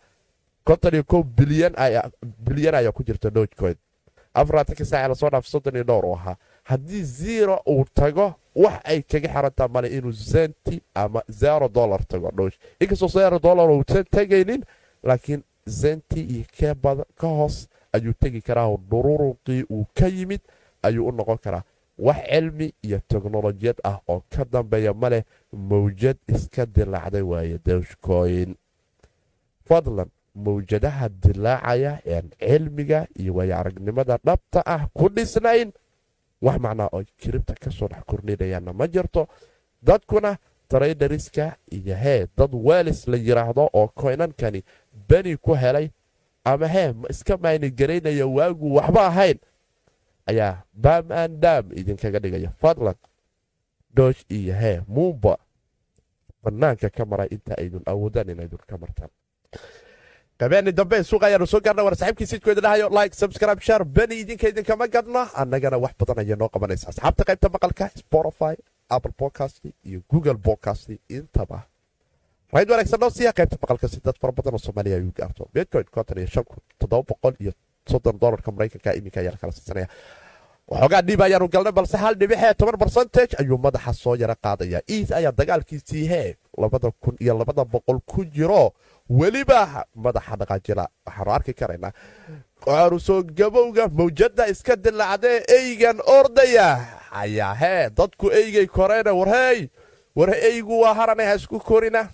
bilyan 1.36 1.74
ayaa 1.76 2.92
ku 2.92 3.02
jirta 3.04 3.30
dogecoin. 3.30 3.76
Afaraatanka 4.34 4.84
saaca 4.84 5.08
la 5.08 5.14
soo 5.14 5.30
dhaaf 5.30 5.46
soddon 5.46 5.74
iyo 5.74 5.84
dhowr 5.84 6.04
u 6.06 6.12
ahaa. 6.14 6.36
Haddii 6.64 7.02
zero 7.04 7.60
uu 7.68 7.84
tago 7.94 8.34
wax 8.54 8.80
ay 8.84 9.02
kaga 9.02 9.28
xirantaa 9.28 9.68
male 9.68 9.88
inuu 9.88 10.12
zenti 10.12 10.80
ama 10.94 11.22
zero 11.30 11.68
dollar 11.68 12.00
tago 12.06 12.30
dhowsh 12.36 12.56
inkastoo 12.80 13.08
zero 13.08 13.38
dollar 13.38 13.70
uusan 13.70 14.04
tegaynin 14.10 14.64
laakiin 15.02 15.42
zenti 15.66 16.20
iyo 16.20 16.44
ka 17.16 17.26
hoos 17.28 17.68
ayuu 17.92 18.12
tegi 18.20 18.40
karaa 18.42 18.76
dhururuqii 18.90 19.64
uu 19.70 19.86
ka 19.94 20.06
yimid 20.08 20.40
ayuu 20.82 21.08
u 21.08 21.12
noqon 21.12 21.38
karaa. 21.38 21.62
Wax 21.98 22.16
cilmi 22.30 22.72
iyo 22.82 22.98
teknolojiyad 23.08 23.76
ah 23.84 24.00
oo 24.08 24.22
ka 24.30 24.44
dambeeya 24.44 24.94
maleh 24.94 25.22
mawjad 25.52 26.16
iska 26.28 26.66
dilaacday 26.66 27.20
waaye 27.22 27.58
doshcoin 27.66 28.54
fadlan 29.68 30.08
mawjadaha 30.34 31.08
dilaacaya 31.08 32.00
een 32.06 32.30
cilmiga 32.40 33.06
iyo 33.18 33.34
waayo 33.34 33.56
aragnimada 33.58 34.18
dhabta 34.24 34.62
ah 34.66 34.88
ku 34.94 35.08
dhisnayn 35.08 35.72
wax 36.42 36.58
macnaa 36.60 36.88
oo 36.92 37.02
kiribta 37.16 37.54
ka 37.54 37.70
soo 37.70 37.88
dhex 37.88 38.02
kordhinayaanna 38.06 38.72
ma 38.72 38.86
jirto. 38.86 39.28
Dadkuna 39.82 40.36
traydariska 40.68 41.56
iyo 41.70 41.94
hee 41.96 42.26
dad 42.36 42.50
welis 42.54 43.08
la 43.08 43.16
yiraahdo 43.16 43.68
oo 43.72 43.88
koynankani 43.88 44.64
beni 45.08 45.36
ku 45.36 45.54
helay 45.54 45.90
ama 46.44 46.68
hee 46.68 46.94
iska 47.10 47.36
maynigaraynaya 47.36 48.26
waagu 48.26 48.74
waxba 48.74 49.06
ahayn. 49.06 49.38
Ayaa 50.26 50.62
baam 50.74 51.12
an 51.12 51.40
dam 51.40 51.64
idinkaga 51.72 52.18
dhigaya 52.20 52.50
fadlan 52.60 52.94
doosh 53.96 54.24
iyo 54.28 54.54
hee 54.54 54.80
muumba. 54.88 55.36
Banaanka 56.42 56.88
ka 56.90 57.04
maray 57.04 57.28
inta 57.30 57.54
aydun 57.58 57.82
awoodaan 57.86 58.28
inaydun 58.30 58.60
ka 58.66 58.78
martaan 58.78 59.10
qabeeni 60.40 60.72
dambe 60.78 60.98
suuq 61.04 61.22
ayaanu 61.28 61.46
soo 61.52 61.60
gaarna 61.66 61.82
war 61.86 61.94
saaxiibkii 62.00 62.26
sidkooda 62.32 62.60
dhahayo 62.64 62.88
like 62.98 63.14
subscribe 63.22 63.60
share 63.68 63.84
beni 63.84 64.14
idinka 64.22 64.48
idinkama 64.48 64.86
gadno 64.94 65.22
annagana 65.42 65.76
wax 65.84 65.92
badan 66.00 66.18
ayaa 66.22 66.36
noo 66.42 66.48
qabanaysa 66.54 66.88
asxaabta 66.92 67.24
qaybta 67.28 67.48
maqalka 67.54 67.84
spotify 68.02 68.54
apple 68.96 69.12
podcast 69.22 69.56
iyo 69.88 70.00
google 70.10 70.38
podcast 70.48 70.88
intaba. 71.08 71.58
Rayd 72.54 72.70
wanaagsan 72.72 73.00
noo 73.00 73.10
siiya 73.10 73.32
qaybta 73.38 73.56
maqalka 73.62 73.88
si 73.92 74.00
dad 74.04 74.16
fara 74.20 74.32
badan 74.38 74.54
oo 74.54 74.58
soomaaliya 74.66 74.96
ay 74.96 75.04
u 75.04 75.12
gaarto. 75.18 75.42
Bitcoin 75.54 75.84
konton 75.94 76.18
iyo 76.18 76.26
shan 76.34 76.44
kun 76.44 76.58
toddoba 76.78 77.02
boqol 77.10 77.34
iyo 77.40 77.52
soddon 77.90 78.16
dollarka 78.22 78.50
maraykanka 78.52 78.94
iminka 78.98 79.20
ayaa 79.20 79.32
la 79.36 79.38
kala 79.42 79.52
siisanaya 79.52 79.88
waxoogaa 80.70 81.02
dhiib 81.02 81.20
ayaanu 81.26 81.48
galnay 81.54 81.72
balse 81.72 81.96
hal 82.02 82.14
dhibixee 82.20 82.54
toban 82.54 82.76
barcentage 82.82 83.36
ayuu 83.40 83.58
madaxa 83.58 83.92
soo 83.92 84.14
yara 84.16 84.34
qaadaya. 84.44 84.80
Iis 84.88 85.12
ayaa 85.12 85.32
dagaalkiisii 85.32 86.06
hee 86.12 86.36
labada 86.58 86.90
kun 87.02 87.16
iyo 87.20 87.38
labada 87.38 87.64
boqol 87.64 87.98
ku 88.06 88.24
jiro 88.24 88.72
weliba 89.18 89.84
madaxa 90.04 90.36
dhaqaajila 90.40 90.84
waxaanu 91.06 91.30
arki 91.36 91.52
karaynaa 91.60 91.92
soo 93.06 93.22
gabowga 93.22 93.88
mawjada 93.88 94.46
iska 94.52 94.76
dilaacdee 94.76 95.38
eygan 95.48 95.98
ordaya. 96.06 96.68
Ayaa 97.12 97.54
hee 97.54 97.90
dadku 97.90 98.30
eygay 98.30 98.66
koreena 98.66 99.12
warhey 99.20 99.68
war 100.16 100.30
eygu 100.34 100.80
waa 100.82 100.94
harane 100.94 101.24
ha 101.24 101.34
isku 101.34 101.58
korina. 101.60 102.08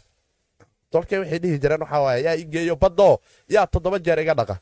Tolkay 0.91 1.19
waxay 1.19 1.39
dhihi 1.39 1.59
jireen 1.59 1.81
waxaa 1.83 2.01
waaya 2.05 2.21
yaa 2.27 2.35
igeeyo 2.43 2.77
baddo 2.77 3.21
yaa 3.49 3.67
toddoba 3.67 3.99
jeer 3.99 4.19
iga 4.21 4.35
dhaqa. 4.35 4.57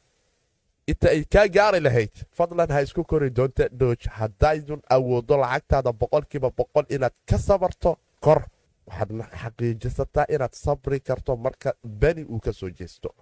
Inta 0.87 1.09
ay 1.11 1.25
kaa 1.33 1.47
gaari 1.49 1.81
lahayd 1.81 2.13
fadlan 2.37 2.71
ha 2.75 2.81
isku 2.83 3.05
kori 3.05 3.31
doonta 3.31 3.69
dooj. 3.81 4.09
Haddaydun 4.19 4.81
awoodo 4.91 5.37
lacagtaada 5.43 5.93
boqolkiiba 5.93 6.51
boqol 6.51 6.85
inaad 6.89 7.15
ka 7.29 7.39
sabarto 7.39 7.99
kor 8.21 8.43
waxaad 8.87 9.11
xaqiijisataa 9.43 10.27
inaad 10.35 10.53
sabri 10.55 11.01
karto 11.01 11.37
marka 11.37 11.75
beni 11.85 12.25
uu 12.25 12.41
ka 12.41 12.53
soo 12.53 12.71
jeesto. 12.71 13.15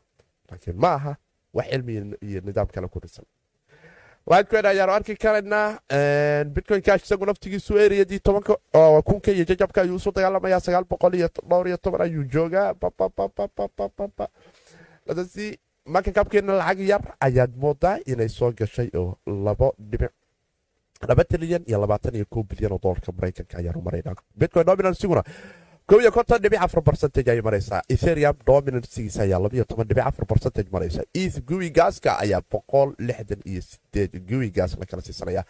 Laakiin 0.51 0.77
ma 0.77 0.93
aha 0.95 1.17
wax 1.55 1.67
cilmi 1.71 2.17
iyo 2.23 2.41
nidaam 2.45 2.67
kale 2.67 2.89
ku 2.89 3.01
dhisan. 3.01 3.25
Litecoin 4.31 4.67
ayaanu 4.67 4.93
arki 4.93 5.17
karaynaa 5.17 5.79
bitcoin 6.55 6.83
cash 6.83 7.03
isagu 7.05 7.27
naftigiisu 7.27 7.79
eriyadii 7.79 8.19
tobanka 8.21 8.55
kunka 9.05 9.31
iyo 9.33 9.45
jajabka 9.45 9.83
ayuu 9.83 9.97
u 9.97 9.99
soo 9.99 10.13
dagaalamayaa 10.13 10.61
sagaal 10.61 10.85
boqol 10.85 11.15
iyo 11.15 11.29
dhowr 11.49 11.69
iyo 11.69 11.77
toban 11.77 12.01
ayuu 12.01 12.25
joogaa. 12.25 12.75
Marka 15.87 16.13
kabkeena 16.13 16.53
lacag 16.59 16.81
yar 16.81 17.03
ayaad 17.21 17.57
moodaa 17.57 17.99
inay 18.07 18.29
soo 18.29 18.53
gashay 18.53 18.89
oo 18.95 19.19
labo 19.27 19.75
dhibic 19.79 20.13
laba 21.09 21.25
trilyan 21.25 21.63
iyo 21.67 21.81
labaatan 21.81 22.15
iyo 22.15 22.27
kow 22.31 22.43
bilyan 22.43 22.73
oo 22.73 22.79
dolarka 22.83 23.13
maraykanka 23.13 23.59
ayaanu 23.59 23.81
maraynaa 23.83 24.15
bitcoin 24.39 24.67
dominansiguna 24.67 25.23
kow 25.87 26.01
iyo 26.01 26.13
konton 26.13 26.39
dhibic 26.43 26.61
afar 26.63 26.83
percentage 26.83 27.31
ayay 27.31 27.43
maraysaa. 27.43 27.83
Ethereum 27.89 28.37
dominansigiisa 28.47 29.23
ayaa 29.23 29.41
labiyo 29.43 29.65
toban 29.65 29.89
dhibic 29.89 30.07
afar 30.07 30.27
percentage 30.27 30.71
maraysa 30.73 31.03
eth 31.15 31.41
guwi 31.45 31.73
ayaa 31.75 32.41
boqol 32.51 32.95
lixdan 32.99 33.41
iyo 33.45 33.63
sideed 33.63 34.13
guwi 34.29 34.53
la 34.55 34.87
kala 34.87 35.03
siisanaya 35.03 35.45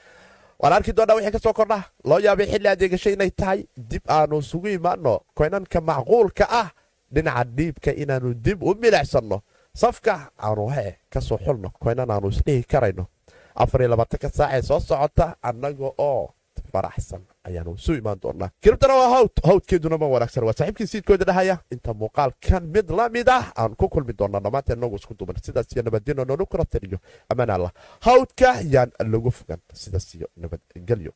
waan 0.58 0.72
arki 0.72 0.92
doonaa 0.96 1.14
wixii 1.14 1.32
ka 1.32 1.38
soo 1.38 1.52
kordha. 1.52 1.82
Loo 2.04 2.18
yaabay 2.18 2.46
xilli 2.46 2.68
adeegashay 2.68 3.12
inay 3.12 3.30
tahay 3.30 3.64
dib 3.76 4.02
aanu 4.08 4.38
isugu 4.38 4.68
imaano 4.68 5.20
koynanka 5.34 5.80
macquulka 5.80 6.46
ah 6.50 6.70
dhinaca 7.12 7.44
dhiibka 7.44 7.90
inaanu 7.92 8.34
dib 8.34 8.62
u 8.62 8.74
milicsanno 8.74 9.42
safka 9.74 10.30
aanu 10.38 10.68
he 10.70 10.96
ka 11.10 11.20
soo 11.20 11.38
xulno. 11.38 11.70
Koynan 11.82 12.10
aanu 12.10 12.28
isdhihi 12.28 12.64
karayno 12.64 13.06
afariyo 13.54 13.88
labaatanka 13.90 14.28
saacee 14.30 14.62
soo 14.62 14.80
socota 14.80 15.36
annaga 15.42 15.90
oo 15.98 16.34
faraxsan 16.72 17.22
ayaanu 17.44 17.74
isu 17.74 17.92
imaan 18.00 18.18
doonaa 18.22 18.50
kiribtana 18.62 18.94
waa 18.94 19.08
hawd 19.14 19.30
hawdkeeduna 19.48 19.98
ma 19.98 20.06
wanaagsan. 20.08 20.44
Waa 20.44 20.52
saaxiibkii 20.58 20.86
siidkooda 20.86 21.24
dhahaya. 21.24 21.58
Inta 21.74 21.94
muuqaalkan 21.94 22.62
mid 22.74 22.90
la 22.90 23.08
mid 23.08 23.28
ah 23.28 23.52
aan 23.56 23.74
ku 23.76 23.88
kulmi 23.88 24.12
doonaa 24.18 24.40
dhammaanteen 24.44 24.78
inagu 24.78 24.96
isku 24.96 25.14
duban 25.18 25.36
sidaas 25.42 25.72
iyo 25.72 25.82
nabadgeno 25.82 26.24
noonu 26.24 26.46
kula 26.46 26.64
taliyo 26.64 26.98
ammaan 27.32 27.50
allah. 27.50 27.72
Hawdka 28.00 28.60
yaan 28.74 28.90
lagu 29.12 29.30
fogan 29.30 29.60
sidaas 29.74 30.14
iyo 30.14 30.28
nabadgelyo 30.36 31.12